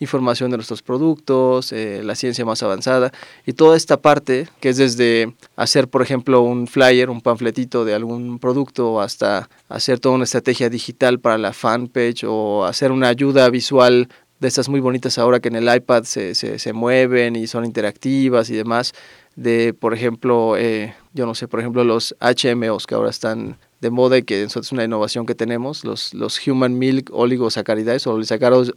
información 0.00 0.50
de 0.50 0.56
nuestros 0.56 0.82
productos, 0.82 1.72
eh, 1.72 2.02
la 2.04 2.14
ciencia 2.14 2.44
más 2.44 2.62
avanzada 2.62 3.12
y 3.46 3.52
toda 3.52 3.76
esta 3.76 3.96
parte 3.96 4.48
que 4.60 4.70
es 4.70 4.76
desde 4.76 5.34
hacer, 5.56 5.88
por 5.88 6.02
ejemplo, 6.02 6.42
un 6.42 6.66
flyer, 6.66 7.10
un 7.10 7.20
panfletito 7.20 7.84
de 7.84 7.94
algún 7.94 8.38
producto 8.38 9.00
hasta 9.00 9.48
hacer 9.68 10.00
toda 10.00 10.14
una 10.16 10.24
estrategia 10.24 10.68
digital 10.68 11.20
para 11.20 11.38
la 11.38 11.52
fanpage 11.52 12.24
o 12.26 12.64
hacer 12.64 12.92
una 12.92 13.08
ayuda 13.08 13.48
visual 13.50 14.08
de 14.40 14.48
estas 14.48 14.68
muy 14.68 14.80
bonitas 14.80 15.18
ahora 15.18 15.40
que 15.40 15.48
en 15.48 15.56
el 15.56 15.74
iPad 15.74 16.04
se, 16.04 16.34
se, 16.34 16.58
se 16.58 16.72
mueven 16.72 17.36
y 17.36 17.46
son 17.46 17.64
interactivas 17.64 18.50
y 18.50 18.54
demás, 18.54 18.92
de, 19.36 19.74
por 19.74 19.94
ejemplo, 19.94 20.56
eh, 20.56 20.94
yo 21.12 21.26
no 21.26 21.34
sé, 21.34 21.48
por 21.48 21.60
ejemplo, 21.60 21.82
los 21.84 22.14
HMOs 22.20 22.86
que 22.86 22.94
ahora 22.94 23.10
están 23.10 23.56
de 23.84 23.90
moda 23.90 24.16
y 24.16 24.22
que 24.22 24.42
es 24.42 24.72
una 24.72 24.82
innovación 24.82 25.26
que 25.26 25.34
tenemos, 25.34 25.84
los, 25.84 26.14
los 26.14 26.44
Human 26.46 26.78
Milk 26.78 27.10
Oligosaccharides 27.12 28.06
o 28.06 28.18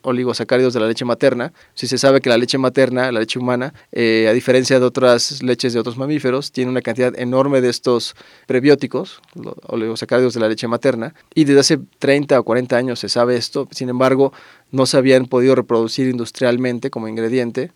oligosacáridos 0.02 0.74
de 0.74 0.80
la 0.82 0.88
leche 0.88 1.06
materna. 1.06 1.54
Si 1.76 1.88
se 1.88 1.98
sabe 1.98 2.20
que 2.20 2.30
la 2.30 2.38
leche 2.38 2.58
materna, 2.58 3.10
la 3.12 3.22
leche 3.22 3.40
humana, 3.40 3.74
eh, 3.94 4.28
a 4.30 4.34
diferencia 4.34 4.80
de 4.80 4.86
otras 4.86 5.42
leches 5.42 5.72
de 5.72 5.80
otros 5.80 5.98
mamíferos, 5.98 6.52
tiene 6.52 6.70
una 6.70 6.82
cantidad 6.82 7.18
enorme 7.18 7.62
de 7.62 7.70
estos 7.70 8.16
prebióticos, 8.48 9.22
los 9.34 9.56
oligosacáridos 9.68 10.34
de 10.34 10.42
la 10.42 10.50
leche 10.50 10.68
materna, 10.68 11.16
y 11.34 11.46
desde 11.46 11.62
hace 11.62 11.80
30 12.00 12.40
o 12.40 12.44
40 12.44 12.76
años 12.76 13.00
se 13.00 13.08
sabe 13.08 13.38
esto, 13.38 13.70
sin 13.72 13.88
embargo, 13.88 14.34
no 14.72 14.86
se 14.86 14.98
habían 14.98 15.26
podido 15.26 15.56
reproducir 15.56 16.10
industrialmente 16.10 16.90
como 16.90 17.08
ingrediente 17.08 17.72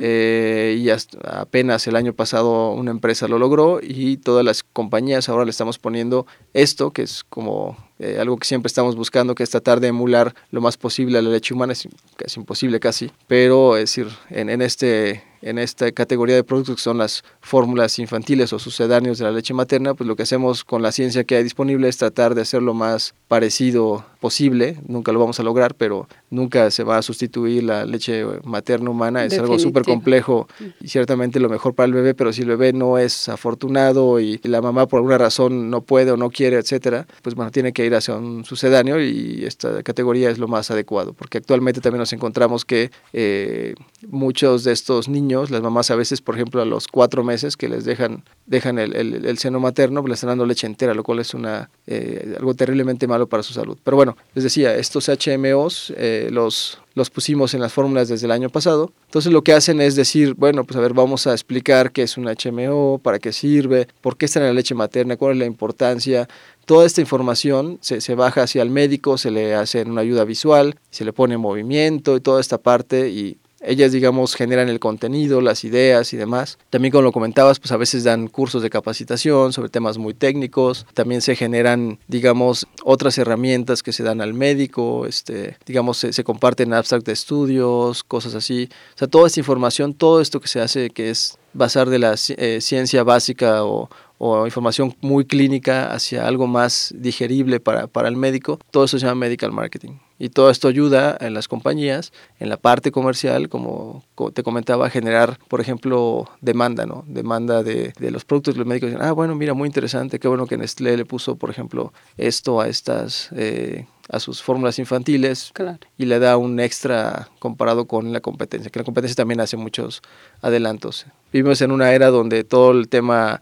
eh, 0.00 0.78
y 0.78 0.90
hasta 0.90 1.40
apenas 1.40 1.86
el 1.86 1.96
año 1.96 2.12
pasado 2.12 2.72
una 2.72 2.90
empresa 2.90 3.28
lo 3.28 3.38
logró 3.38 3.80
y 3.82 4.18
todas 4.18 4.44
las 4.44 4.62
compañías 4.62 5.28
ahora 5.28 5.44
le 5.44 5.50
estamos 5.50 5.78
poniendo 5.78 6.26
esto, 6.52 6.90
que 6.90 7.02
es 7.02 7.24
como 7.24 7.76
eh, 7.98 8.18
algo 8.20 8.36
que 8.36 8.46
siempre 8.46 8.68
estamos 8.68 8.96
buscando, 8.96 9.34
que 9.34 9.42
es 9.42 9.50
tratar 9.50 9.80
de 9.80 9.88
emular 9.88 10.34
lo 10.50 10.60
más 10.60 10.76
posible 10.76 11.18
a 11.18 11.22
la 11.22 11.30
leche 11.30 11.54
humana, 11.54 11.72
es 11.72 11.88
casi 12.16 12.40
imposible 12.40 12.80
casi, 12.80 13.10
pero 13.26 13.76
es 13.76 13.82
decir, 13.82 14.08
en, 14.30 14.50
en 14.50 14.62
este 14.62 15.22
en 15.44 15.58
esta 15.58 15.92
categoría 15.92 16.34
de 16.34 16.42
productos 16.42 16.76
que 16.76 16.82
son 16.82 16.96
las 16.96 17.22
fórmulas 17.40 17.98
infantiles 17.98 18.52
o 18.54 18.58
sucedáneos 18.58 19.18
de 19.18 19.24
la 19.24 19.30
leche 19.30 19.52
materna, 19.52 19.92
pues 19.92 20.08
lo 20.08 20.16
que 20.16 20.22
hacemos 20.22 20.64
con 20.64 20.80
la 20.80 20.90
ciencia 20.90 21.24
que 21.24 21.36
hay 21.36 21.42
disponible 21.42 21.86
es 21.86 21.98
tratar 21.98 22.34
de 22.34 22.40
hacer 22.40 22.62
lo 22.62 22.72
más 22.72 23.14
parecido 23.28 24.06
posible, 24.20 24.78
nunca 24.88 25.12
lo 25.12 25.20
vamos 25.20 25.38
a 25.40 25.42
lograr, 25.42 25.74
pero 25.74 26.08
nunca 26.30 26.70
se 26.70 26.82
va 26.82 26.96
a 26.96 27.02
sustituir 27.02 27.62
la 27.62 27.84
leche 27.84 28.24
materna 28.44 28.88
humana, 28.88 29.22
es 29.26 29.38
algo 29.38 29.58
súper 29.58 29.82
Definitivo. 29.82 29.94
complejo 29.94 30.48
y 30.80 30.88
ciertamente 30.88 31.38
lo 31.40 31.50
mejor 31.50 31.74
para 31.74 31.86
el 31.86 31.92
bebé, 31.92 32.14
pero 32.14 32.32
si 32.32 32.40
el 32.40 32.48
bebé 32.48 32.72
no 32.72 32.96
es 32.96 33.28
afortunado 33.28 34.20
y 34.20 34.40
la 34.44 34.62
mamá 34.62 34.86
por 34.86 34.98
alguna 34.98 35.18
razón 35.18 35.68
no 35.68 35.82
puede 35.82 36.10
o 36.10 36.16
no 36.16 36.30
quiere, 36.30 36.56
etcétera, 36.56 37.06
pues 37.20 37.34
bueno, 37.34 37.50
tiene 37.50 37.74
que 37.74 37.83
ir 37.84 37.94
hacia 37.94 38.14
un 38.14 38.44
sucedáneo 38.44 39.00
y 39.00 39.44
esta 39.44 39.82
categoría 39.82 40.30
es 40.30 40.38
lo 40.38 40.48
más 40.48 40.70
adecuado, 40.70 41.12
porque 41.12 41.38
actualmente 41.38 41.80
también 41.80 42.00
nos 42.00 42.12
encontramos 42.12 42.64
que 42.64 42.90
eh, 43.12 43.74
muchos 44.08 44.64
de 44.64 44.72
estos 44.72 45.08
niños, 45.08 45.50
las 45.50 45.62
mamás 45.62 45.90
a 45.90 45.96
veces, 45.96 46.20
por 46.20 46.34
ejemplo, 46.34 46.62
a 46.62 46.64
los 46.64 46.88
cuatro 46.88 47.24
meses 47.24 47.56
que 47.56 47.68
les 47.68 47.84
dejan, 47.84 48.24
dejan 48.46 48.78
el, 48.78 49.38
seno 49.38 49.60
materno, 49.60 50.00
pues 50.02 50.10
les 50.10 50.18
están 50.18 50.28
dando 50.28 50.46
leche 50.46 50.66
entera, 50.66 50.94
lo 50.94 51.02
cual 51.02 51.18
es 51.18 51.34
una, 51.34 51.70
eh, 51.86 52.36
algo 52.38 52.54
terriblemente 52.54 53.06
malo 53.06 53.26
para 53.26 53.42
su 53.42 53.52
salud. 53.52 53.78
Pero 53.82 53.96
bueno, 53.96 54.16
les 54.34 54.44
decía, 54.44 54.76
estos 54.76 55.08
HMOs 55.08 55.92
eh, 55.96 56.28
los, 56.30 56.78
los 56.94 57.10
pusimos 57.10 57.54
en 57.54 57.60
las 57.60 57.72
fórmulas 57.72 58.08
desde 58.08 58.26
el 58.26 58.32
año 58.32 58.48
pasado. 58.48 58.92
Entonces 59.06 59.32
lo 59.32 59.42
que 59.42 59.52
hacen 59.52 59.80
es 59.80 59.96
decir, 59.96 60.34
bueno, 60.34 60.64
pues 60.64 60.76
a 60.76 60.80
ver, 60.80 60.92
vamos 60.92 61.26
a 61.26 61.32
explicar 61.32 61.92
qué 61.92 62.02
es 62.02 62.16
un 62.16 62.26
HMO, 62.26 62.98
para 63.02 63.18
qué 63.18 63.32
sirve, 63.32 63.88
por 64.00 64.16
qué 64.16 64.26
está 64.26 64.40
en 64.40 64.46
la 64.46 64.52
leche 64.52 64.74
materna, 64.74 65.16
cuál 65.16 65.32
es 65.32 65.38
la 65.38 65.46
importancia. 65.46 66.28
Toda 66.64 66.86
esta 66.86 67.00
información 67.00 67.78
se, 67.80 68.00
se 68.00 68.14
baja 68.14 68.42
hacia 68.42 68.62
el 68.62 68.70
médico, 68.70 69.18
se 69.18 69.30
le 69.30 69.54
hace 69.54 69.82
una 69.82 70.00
ayuda 70.00 70.24
visual, 70.24 70.76
se 70.90 71.04
le 71.04 71.12
pone 71.12 71.36
movimiento 71.36 72.16
y 72.16 72.20
toda 72.20 72.40
esta 72.40 72.58
parte 72.58 73.10
y 73.10 73.38
ellas, 73.66 73.92
digamos, 73.92 74.34
generan 74.34 74.68
el 74.68 74.78
contenido, 74.78 75.40
las 75.40 75.64
ideas 75.64 76.12
y 76.12 76.16
demás. 76.16 76.58
También, 76.70 76.92
como 76.92 77.02
lo 77.02 77.12
comentabas, 77.12 77.58
pues 77.58 77.72
a 77.72 77.76
veces 77.76 78.04
dan 78.04 78.28
cursos 78.28 78.62
de 78.62 78.70
capacitación 78.70 79.52
sobre 79.52 79.68
temas 79.68 79.98
muy 79.98 80.14
técnicos. 80.14 80.86
También 80.94 81.22
se 81.22 81.34
generan, 81.34 81.98
digamos, 82.06 82.66
otras 82.84 83.16
herramientas 83.18 83.82
que 83.82 83.92
se 83.92 84.02
dan 84.02 84.20
al 84.20 84.34
médico, 84.34 85.06
este, 85.06 85.56
digamos, 85.66 85.98
se, 85.98 86.24
comparten 86.24 86.72
abstract 86.72 87.06
de 87.06 87.12
estudios, 87.12 88.04
cosas 88.04 88.34
así. 88.34 88.68
O 88.94 88.98
sea, 88.98 89.08
toda 89.08 89.26
esta 89.26 89.40
información, 89.40 89.94
todo 89.94 90.20
esto 90.20 90.40
que 90.40 90.48
se 90.48 90.60
hace, 90.60 90.90
que 90.90 91.10
es 91.10 91.38
basar 91.54 91.88
de 91.88 91.98
la 91.98 92.14
eh, 92.36 92.60
ciencia 92.60 93.02
básica 93.02 93.64
o, 93.64 93.88
o 94.18 94.46
información 94.46 94.94
muy 95.00 95.24
clínica 95.24 95.92
hacia 95.92 96.26
algo 96.26 96.46
más 96.46 96.94
digerible 96.96 97.60
para, 97.60 97.86
para 97.86 98.08
el 98.08 98.16
médico, 98.16 98.58
todo 98.70 98.84
eso 98.84 98.98
se 98.98 99.06
llama 99.06 99.20
medical 99.20 99.52
marketing. 99.52 99.98
Y 100.16 100.28
todo 100.28 100.48
esto 100.48 100.68
ayuda 100.68 101.16
en 101.20 101.34
las 101.34 101.48
compañías, 101.48 102.12
en 102.38 102.48
la 102.48 102.56
parte 102.56 102.92
comercial, 102.92 103.48
como 103.48 104.04
te 104.32 104.44
comentaba, 104.44 104.86
a 104.86 104.90
generar, 104.90 105.38
por 105.48 105.60
ejemplo, 105.60 106.30
demanda, 106.40 106.86
¿no? 106.86 107.04
Demanda 107.08 107.64
de, 107.64 107.92
de 107.98 108.10
los 108.12 108.24
productos. 108.24 108.56
Los 108.56 108.66
médicos 108.66 108.90
dicen, 108.90 109.04
ah, 109.04 109.10
bueno, 109.10 109.34
mira, 109.34 109.54
muy 109.54 109.66
interesante, 109.66 110.20
qué 110.20 110.28
bueno 110.28 110.46
que 110.46 110.56
Nestlé 110.56 110.96
le 110.96 111.04
puso, 111.04 111.36
por 111.36 111.50
ejemplo, 111.50 111.92
esto 112.16 112.60
a 112.60 112.68
estas... 112.68 113.30
Eh, 113.32 113.86
a 114.10 114.20
sus 114.20 114.42
fórmulas 114.42 114.78
infantiles 114.78 115.50
y 115.96 116.04
le 116.04 116.18
da 116.18 116.36
un 116.36 116.60
extra 116.60 117.30
comparado 117.38 117.86
con 117.86 118.12
la 118.12 118.20
competencia, 118.20 118.70
que 118.70 118.78
la 118.78 118.84
competencia 118.84 119.16
también 119.16 119.40
hace 119.40 119.56
muchos 119.56 120.02
adelantos. 120.42 121.06
Vivimos 121.32 121.62
en 121.62 121.70
una 121.70 121.90
era 121.92 122.10
donde 122.10 122.44
todo 122.44 122.72
el 122.72 122.88
tema 122.88 123.40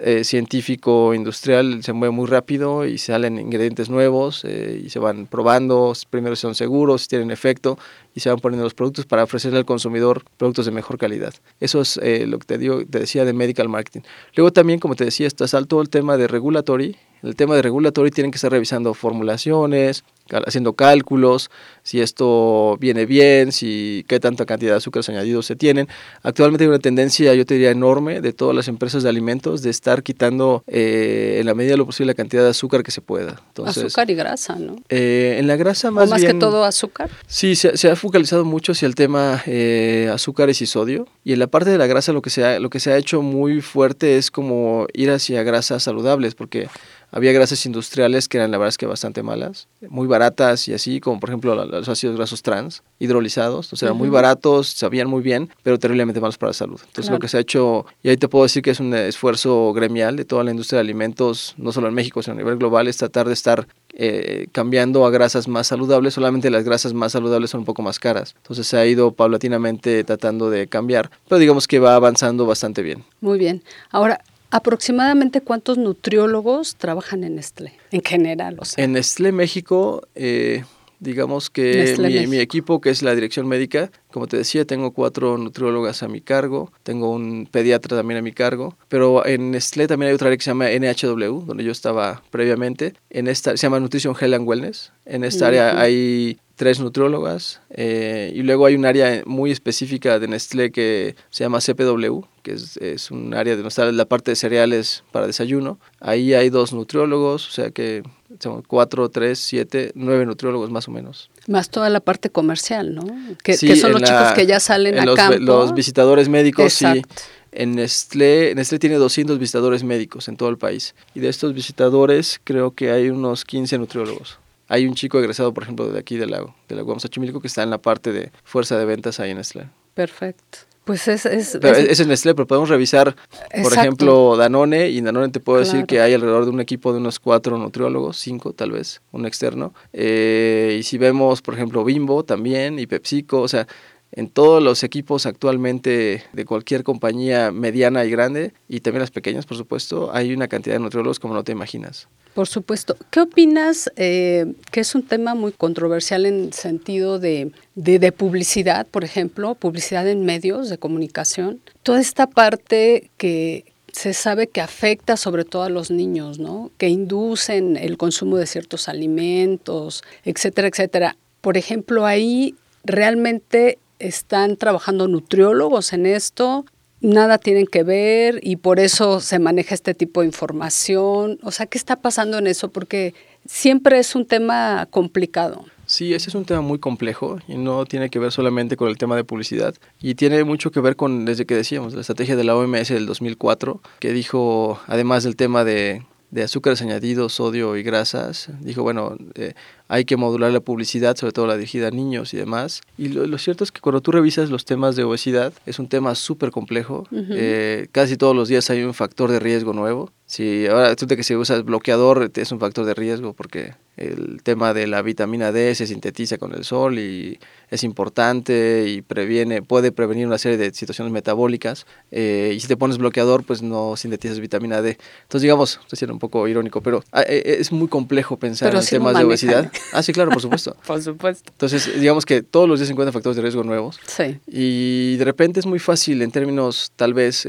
eh, 0.00 0.24
científico 0.24 1.12
industrial 1.12 1.82
se 1.82 1.92
mueve 1.92 2.12
muy 2.12 2.26
rápido 2.26 2.86
y 2.86 2.96
salen 2.96 3.38
ingredientes 3.38 3.90
nuevos 3.90 4.42
eh, 4.44 4.80
y 4.84 4.88
se 4.88 4.98
van 4.98 5.26
probando, 5.26 5.92
primero 6.08 6.34
si 6.34 6.42
son 6.42 6.54
seguros, 6.54 7.02
si 7.02 7.08
tienen 7.08 7.30
efecto 7.30 7.78
y 8.14 8.20
se 8.20 8.30
van 8.30 8.38
poniendo 8.38 8.64
los 8.64 8.72
productos 8.72 9.04
para 9.04 9.24
ofrecerle 9.24 9.58
al 9.58 9.66
consumidor 9.66 10.24
productos 10.38 10.64
de 10.64 10.72
mejor 10.72 10.96
calidad. 10.96 11.34
Eso 11.60 11.82
es 11.82 11.98
eh, 12.02 12.26
lo 12.26 12.38
que 12.38 12.46
te, 12.46 12.58
te 12.58 12.98
decía 12.98 13.26
de 13.26 13.34
medical 13.34 13.68
marketing. 13.68 14.00
Luego 14.34 14.50
también, 14.50 14.78
como 14.80 14.96
te 14.96 15.04
decía, 15.04 15.26
está 15.26 15.46
salto 15.46 15.80
el 15.82 15.90
tema 15.90 16.16
de 16.16 16.26
regulatory 16.26 16.96
el 17.22 17.36
tema 17.36 17.56
de 17.56 17.62
regulatory 17.62 18.10
tienen 18.10 18.30
que 18.30 18.36
estar 18.36 18.50
revisando 18.50 18.94
formulaciones, 18.94 20.04
haciendo 20.46 20.74
cálculos, 20.74 21.50
si 21.82 22.00
esto 22.00 22.76
viene 22.80 23.06
bien, 23.06 23.52
si 23.52 24.04
qué 24.08 24.20
tanta 24.20 24.46
cantidad 24.46 24.72
de 24.72 24.76
azúcares 24.78 25.08
añadidos 25.08 25.46
se 25.46 25.56
tienen. 25.56 25.88
Actualmente 26.22 26.64
hay 26.64 26.68
una 26.68 26.78
tendencia, 26.78 27.34
yo 27.34 27.44
te 27.44 27.54
diría, 27.54 27.70
enorme 27.70 28.20
de 28.20 28.32
todas 28.32 28.54
las 28.54 28.68
empresas 28.68 29.02
de 29.02 29.08
alimentos 29.08 29.62
de 29.62 29.70
estar 29.70 30.02
quitando 30.02 30.64
eh, 30.66 31.38
en 31.40 31.46
la 31.46 31.54
medida 31.54 31.72
de 31.72 31.78
lo 31.78 31.86
posible 31.86 32.12
la 32.12 32.14
cantidad 32.14 32.42
de 32.42 32.50
azúcar 32.50 32.82
que 32.82 32.90
se 32.90 33.00
pueda. 33.00 33.40
azúcar 33.64 34.10
y 34.10 34.14
grasa, 34.14 34.56
¿no? 34.56 34.76
Eh, 34.88 35.36
en 35.38 35.46
la 35.46 35.56
grasa 35.56 35.90
más, 35.90 36.08
¿O 36.08 36.10
más 36.10 36.24
que 36.24 36.34
todo 36.34 36.64
azúcar. 36.64 37.10
Sí, 37.26 37.54
se, 37.54 37.90
ha 37.90 37.96
focalizado 37.96 38.44
mucho 38.44 38.72
hacia 38.72 38.86
el 38.86 38.94
tema 38.94 39.42
eh, 39.46 40.10
azúcares 40.12 40.62
y 40.62 40.66
sodio. 40.66 41.06
Y 41.24 41.32
en 41.32 41.38
la 41.38 41.46
parte 41.46 41.70
de 41.70 41.78
la 41.78 41.86
grasa 41.86 42.12
lo 42.12 42.22
que, 42.22 42.30
se 42.30 42.44
ha, 42.44 42.58
lo 42.58 42.70
que 42.70 42.80
se 42.80 42.92
ha 42.92 42.96
hecho 42.96 43.22
muy 43.22 43.60
fuerte 43.60 44.16
es 44.16 44.30
como 44.30 44.86
ir 44.92 45.10
hacia 45.10 45.42
grasas 45.42 45.82
saludables, 45.82 46.34
porque 46.34 46.68
había 47.12 47.32
grasas 47.32 47.64
industriales 47.66 48.26
que 48.26 48.38
eran 48.38 48.50
la 48.50 48.58
verdad 48.58 48.70
es 48.70 48.78
que 48.78 48.86
bastante 48.86 49.22
malas, 49.22 49.68
muy 49.88 50.08
baratas 50.08 50.66
y 50.66 50.74
así, 50.74 50.98
como 50.98 51.20
por 51.20 51.28
ejemplo 51.28 51.54
los 51.54 51.88
ácidos 51.88 52.16
grasos 52.16 52.42
trans 52.42 52.82
hidrolizados, 52.98 53.72
o 53.72 53.76
sea, 53.76 53.88
eran 53.88 53.98
muy 53.98 54.08
baratos, 54.08 54.68
sabían 54.68 55.08
muy 55.08 55.22
bien, 55.22 55.50
pero 55.62 55.78
terriblemente 55.78 56.20
malos 56.20 56.38
para 56.38 56.50
la 56.50 56.54
salud. 56.54 56.80
Entonces 56.86 57.10
lo 57.10 57.18
que 57.18 57.28
se 57.28 57.36
ha 57.36 57.40
hecho, 57.40 57.84
y 58.02 58.08
ahí 58.08 58.16
te 58.16 58.28
puedo 58.28 58.44
decir 58.44 58.62
que 58.62 58.70
es 58.70 58.80
un 58.80 58.94
esfuerzo 58.94 59.72
gremial 59.74 60.16
de 60.16 60.24
toda 60.24 60.42
la 60.42 60.50
industria 60.50 60.78
de 60.78 60.80
alimentos, 60.80 61.54
no 61.58 61.70
solo 61.70 61.88
en 61.88 61.94
México, 61.94 62.22
sino 62.22 62.34
a 62.34 62.38
nivel 62.38 62.56
global, 62.56 62.88
es 62.88 62.96
tratar 62.96 63.26
de 63.26 63.34
estar 63.34 63.68
eh, 63.94 64.46
cambiando 64.52 65.04
a 65.04 65.10
grasas 65.10 65.48
más 65.48 65.66
saludables, 65.66 66.14
solamente 66.14 66.48
las 66.48 66.64
grasas 66.64 66.94
más 66.94 67.12
saludables 67.12 67.50
son 67.50 67.60
un 67.60 67.66
poco 67.66 67.82
más 67.82 67.98
caras. 67.98 68.34
Entonces 68.38 68.66
se 68.66 68.78
ha 68.78 68.86
ido 68.86 69.12
paulatinamente 69.12 70.02
tratando 70.04 70.48
de 70.48 70.66
cambiar, 70.66 71.10
pero 71.28 71.38
digamos 71.38 71.68
que 71.68 71.78
va 71.78 71.94
avanzando 71.94 72.46
bastante 72.46 72.80
bien. 72.80 73.04
Muy 73.20 73.38
bien. 73.38 73.62
Ahora, 73.90 74.22
¿Aproximadamente 74.52 75.40
cuántos 75.40 75.78
nutriólogos 75.78 76.76
trabajan 76.76 77.24
en 77.24 77.36
Nestlé 77.36 77.72
en 77.90 78.02
general? 78.02 78.58
O 78.60 78.64
En 78.76 78.92
Nestlé 78.92 79.32
México, 79.32 80.06
eh, 80.14 80.64
digamos 81.00 81.48
que 81.48 81.96
mi, 81.98 82.26
mi, 82.26 82.38
equipo, 82.38 82.82
que 82.82 82.90
es 82.90 83.02
la 83.02 83.14
dirección 83.14 83.48
médica, 83.48 83.90
como 84.10 84.26
te 84.26 84.36
decía, 84.36 84.66
tengo 84.66 84.92
cuatro 84.92 85.38
nutriólogas 85.38 86.02
a 86.02 86.08
mi 86.08 86.20
cargo, 86.20 86.70
tengo 86.82 87.10
un 87.10 87.48
pediatra 87.50 87.96
también 87.96 88.18
a 88.18 88.22
mi 88.22 88.32
cargo, 88.32 88.76
pero 88.88 89.24
en 89.24 89.52
Nestlé 89.52 89.86
también 89.86 90.10
hay 90.10 90.14
otra 90.14 90.28
área 90.28 90.36
que 90.36 90.44
se 90.44 90.50
llama 90.50 90.68
NHW, 90.68 91.46
donde 91.46 91.64
yo 91.64 91.72
estaba 91.72 92.22
previamente. 92.30 92.92
En 93.08 93.28
esta 93.28 93.56
se 93.56 93.62
llama 93.62 93.80
Nutrition 93.80 94.14
Health 94.14 94.34
and 94.34 94.46
Wellness. 94.46 94.92
En 95.06 95.24
esta 95.24 95.46
área 95.46 95.80
hay 95.80 96.38
tres 96.62 96.78
nutriólogas 96.78 97.60
eh, 97.70 98.30
y 98.36 98.44
luego 98.44 98.66
hay 98.66 98.76
un 98.76 98.86
área 98.86 99.24
muy 99.26 99.50
específica 99.50 100.20
de 100.20 100.28
Nestlé 100.28 100.70
que 100.70 101.16
se 101.28 101.42
llama 101.42 101.58
CPW, 101.58 102.20
que 102.44 102.52
es, 102.52 102.76
es 102.76 103.10
un 103.10 103.34
área 103.34 103.56
de 103.56 103.62
nuestra, 103.62 103.90
la 103.90 104.04
parte 104.04 104.30
de 104.30 104.36
cereales 104.36 105.02
para 105.10 105.26
desayuno. 105.26 105.80
Ahí 105.98 106.34
hay 106.34 106.50
dos 106.50 106.72
nutriólogos, 106.72 107.48
o 107.48 107.50
sea 107.50 107.72
que 107.72 108.04
son 108.38 108.62
cuatro, 108.62 109.08
tres, 109.08 109.40
siete, 109.40 109.90
nueve 109.96 110.24
nutriólogos 110.24 110.70
más 110.70 110.86
o 110.86 110.92
menos. 110.92 111.30
Más 111.48 111.68
toda 111.68 111.90
la 111.90 111.98
parte 111.98 112.30
comercial, 112.30 112.94
¿no? 112.94 113.02
Que, 113.42 113.56
son 113.56 113.90
los 113.90 114.02
chicos 114.02 114.32
que 114.36 114.46
ya 114.46 114.60
salen 114.60 115.00
a 115.00 115.04
los, 115.04 115.16
campo. 115.16 115.38
Los 115.40 115.74
visitadores 115.74 116.28
médicos, 116.28 116.74
sí. 116.74 117.02
En 117.50 117.74
Nestlé, 117.74 118.54
Nestlé 118.54 118.78
tiene 118.78 118.94
200 118.98 119.40
visitadores 119.40 119.82
médicos 119.82 120.28
en 120.28 120.36
todo 120.36 120.48
el 120.48 120.58
país. 120.58 120.94
Y 121.12 121.18
de 121.18 121.28
estos 121.28 121.54
visitadores 121.54 122.40
creo 122.44 122.70
que 122.70 122.92
hay 122.92 123.10
unos 123.10 123.44
15 123.44 123.78
nutriólogos. 123.78 124.38
Hay 124.72 124.86
un 124.86 124.94
chico 124.94 125.18
egresado, 125.18 125.52
por 125.52 125.64
ejemplo, 125.64 125.86
de 125.86 125.98
aquí 125.98 126.16
de 126.16 126.26
la, 126.26 126.46
de 126.66 126.74
la 126.74 126.82
que 126.82 127.46
está 127.46 127.62
en 127.62 127.68
la 127.68 127.76
parte 127.76 128.10
de 128.10 128.32
fuerza 128.42 128.78
de 128.78 128.86
ventas 128.86 129.20
ahí 129.20 129.32
en 129.32 129.36
Nestlé. 129.36 129.68
Perfecto. 129.92 130.60
Pues 130.86 131.08
es... 131.08 131.26
Es, 131.26 131.54
es, 131.56 132.00
en 132.00 132.08
Nestlé, 132.08 132.34
pero 132.34 132.46
podemos 132.46 132.70
revisar, 132.70 133.14
por 133.62 133.74
ejemplo, 133.74 134.34
Danone, 134.38 134.88
y 134.88 135.02
Danone 135.02 135.28
te 135.28 135.40
puedo 135.40 135.58
decir 135.58 135.84
que 135.84 136.00
hay 136.00 136.14
alrededor 136.14 136.46
de 136.46 136.52
un 136.52 136.60
equipo 136.60 136.90
de 136.94 137.00
unos 137.00 137.20
cuatro 137.20 137.58
nutriólogos, 137.58 138.16
cinco 138.16 138.54
tal 138.54 138.72
vez, 138.72 139.02
un 139.12 139.26
externo. 139.26 139.74
Eh, 139.92 140.78
y 140.80 140.82
si 140.84 140.96
vemos, 140.96 141.42
por 141.42 141.52
ejemplo, 141.52 141.84
Bimbo 141.84 142.24
también, 142.24 142.78
y 142.78 142.86
PepsiCo, 142.86 143.42
o 143.42 143.48
sea, 143.48 143.68
en 144.12 144.28
todos 144.28 144.62
los 144.62 144.82
equipos 144.82 145.26
actualmente 145.26 146.22
de 146.32 146.44
cualquier 146.44 146.84
compañía 146.84 147.50
mediana 147.50 148.04
y 148.04 148.10
grande, 148.10 148.52
y 148.68 148.80
también 148.80 149.00
las 149.00 149.10
pequeñas, 149.10 149.46
por 149.46 149.56
supuesto, 149.56 150.10
hay 150.14 150.32
una 150.32 150.48
cantidad 150.48 150.76
de 150.76 150.80
nutriólogos 150.80 151.18
como 151.18 151.34
no 151.34 151.44
te 151.44 151.52
imaginas. 151.52 152.08
Por 152.34 152.48
supuesto. 152.48 152.96
¿Qué 153.10 153.20
opinas, 153.20 153.90
eh, 153.96 154.54
que 154.70 154.80
es 154.80 154.94
un 154.94 155.02
tema 155.02 155.34
muy 155.34 155.52
controversial 155.52 156.24
en 156.24 156.52
sentido 156.52 157.18
de, 157.18 157.52
de, 157.74 158.12
publicidad, 158.12 158.86
por 158.86 159.04
ejemplo, 159.04 159.54
publicidad 159.54 160.08
en 160.08 160.24
medios 160.24 160.70
de 160.70 160.78
comunicación? 160.78 161.60
Toda 161.82 162.00
esta 162.00 162.26
parte 162.26 163.10
que 163.18 163.66
se 163.92 164.14
sabe 164.14 164.46
que 164.46 164.62
afecta 164.62 165.18
sobre 165.18 165.44
todo 165.44 165.64
a 165.64 165.68
los 165.68 165.90
niños, 165.90 166.38
¿no? 166.38 166.70
Que 166.78 166.88
inducen 166.88 167.76
el 167.76 167.98
consumo 167.98 168.38
de 168.38 168.46
ciertos 168.46 168.88
alimentos, 168.88 170.02
etcétera, 170.24 170.68
etcétera. 170.68 171.16
Por 171.42 171.58
ejemplo, 171.58 172.06
ahí 172.06 172.54
realmente 172.84 173.78
están 174.02 174.56
trabajando 174.56 175.08
nutriólogos 175.08 175.92
en 175.92 176.06
esto, 176.06 176.64
nada 177.00 177.38
tienen 177.38 177.66
que 177.66 177.82
ver 177.82 178.40
y 178.42 178.56
por 178.56 178.78
eso 178.78 179.20
se 179.20 179.38
maneja 179.38 179.74
este 179.74 179.94
tipo 179.94 180.20
de 180.20 180.26
información. 180.26 181.38
O 181.42 181.50
sea, 181.50 181.66
¿qué 181.66 181.78
está 181.78 181.96
pasando 181.96 182.38
en 182.38 182.46
eso? 182.46 182.70
Porque 182.70 183.14
siempre 183.46 183.98
es 183.98 184.14
un 184.14 184.26
tema 184.26 184.86
complicado. 184.90 185.64
Sí, 185.86 186.14
ese 186.14 186.30
es 186.30 186.34
un 186.34 186.44
tema 186.44 186.60
muy 186.62 186.78
complejo 186.78 187.38
y 187.48 187.56
no 187.56 187.84
tiene 187.84 188.08
que 188.08 188.18
ver 188.18 188.32
solamente 188.32 188.76
con 188.76 188.88
el 188.88 188.96
tema 188.96 189.16
de 189.16 189.24
publicidad 189.24 189.74
y 190.00 190.14
tiene 190.14 190.42
mucho 190.44 190.70
que 190.70 190.80
ver 190.80 190.96
con, 190.96 191.24
desde 191.24 191.44
que 191.44 191.54
decíamos, 191.54 191.92
la 191.92 192.00
estrategia 192.00 192.36
de 192.36 192.44
la 192.44 192.56
OMS 192.56 192.88
del 192.88 193.04
2004, 193.04 193.80
que 193.98 194.12
dijo, 194.12 194.80
además 194.86 195.24
del 195.24 195.36
tema 195.36 195.64
de 195.64 196.02
de 196.32 196.42
azúcares 196.42 196.80
añadidos, 196.80 197.34
sodio 197.34 197.76
y 197.76 197.82
grasas. 197.82 198.48
Dijo, 198.60 198.82
bueno, 198.82 199.16
eh, 199.34 199.52
hay 199.88 200.04
que 200.04 200.16
modular 200.16 200.52
la 200.52 200.60
publicidad, 200.60 201.16
sobre 201.16 201.32
todo 201.32 201.46
la 201.46 201.56
dirigida 201.56 201.88
a 201.88 201.90
niños 201.90 202.32
y 202.34 202.36
demás. 202.36 202.80
Y 202.96 203.08
lo, 203.08 203.38
cierto 203.38 203.64
es 203.64 203.72
que 203.72 203.80
cuando 203.80 204.00
tú 204.00 204.10
revisas 204.10 204.50
los 204.50 204.64
temas 204.64 204.96
de 204.96 205.04
obesidad, 205.04 205.52
es 205.66 205.78
un 205.78 205.88
tema 205.88 206.14
súper 206.14 206.50
complejo. 206.50 207.06
Eh, 207.12 207.88
casi 207.92 208.16
todos 208.16 208.34
los 208.34 208.48
días 208.48 208.68
hay 208.70 208.82
un 208.82 208.94
factor 208.94 209.30
de 209.30 209.40
riesgo 209.40 209.72
nuevo. 209.72 210.10
si 210.26 210.66
ahora 210.66 210.96
tú 210.96 211.06
que 211.06 211.22
si 211.22 211.36
usas 211.36 211.64
bloqueador 211.64 212.30
es 212.34 212.52
un 212.52 212.60
factor 212.60 212.86
de 212.86 212.94
riesgo 212.94 213.34
porque 213.34 213.74
el 213.96 214.42
tema 214.42 214.72
de 214.72 214.86
la 214.86 215.02
vitamina 215.02 215.52
D 215.52 215.74
se 215.74 215.86
sintetiza 215.86 216.38
con 216.38 216.54
el 216.54 216.64
sol 216.64 216.98
y 216.98 217.38
es 217.70 217.84
importante 217.84 218.86
y 218.88 219.02
previene, 219.02 219.62
puede 219.62 219.92
prevenir 219.92 220.26
una 220.26 220.38
serie 220.38 220.56
de 220.56 220.72
situaciones 220.72 221.12
metabólicas. 221.12 221.86
Eh, 222.10 222.52
y 222.56 222.60
si 222.60 222.68
te 222.68 222.76
pones 222.76 222.98
bloqueador, 222.98 223.44
pues 223.44 223.62
no 223.62 223.96
sintetizas 223.96 224.40
vitamina 224.40 224.80
D. 224.80 224.98
Entonces, 225.22 225.42
digamos, 225.42 225.78
estoy 225.82 225.98
siendo 225.98 226.14
un 226.14 226.20
poco 226.20 226.48
irónico, 226.48 226.80
pero 226.80 227.04
ah, 227.12 227.22
eh, 227.22 227.42
eh, 227.44 227.56
es 227.60 227.70
muy 227.70 227.88
complejo 227.88 228.38
pensar 228.38 228.74
en 228.74 228.84
temas 228.84 229.16
de 229.16 229.24
obesidad. 229.24 229.70
Ah, 229.92 230.02
sí, 230.02 230.12
claro, 230.12 230.30
por 230.30 230.42
supuesto. 230.42 230.76
por 230.86 231.02
supuesto. 231.02 231.50
Entonces, 231.52 232.00
digamos 232.00 232.24
que 232.26 232.42
todos 232.42 232.68
los 232.68 232.78
días 232.78 232.88
se 232.88 232.92
encuentran 232.92 233.12
factores 233.12 233.36
de 233.36 233.42
riesgo 233.42 233.64
nuevos. 233.64 233.98
Sí. 234.06 234.38
Y 234.46 235.16
de 235.16 235.24
repente 235.24 235.60
es 235.60 235.66
muy 235.66 235.78
fácil 235.78 236.22
en 236.22 236.30
términos 236.30 236.92
tal 236.96 237.14
vez 237.14 237.46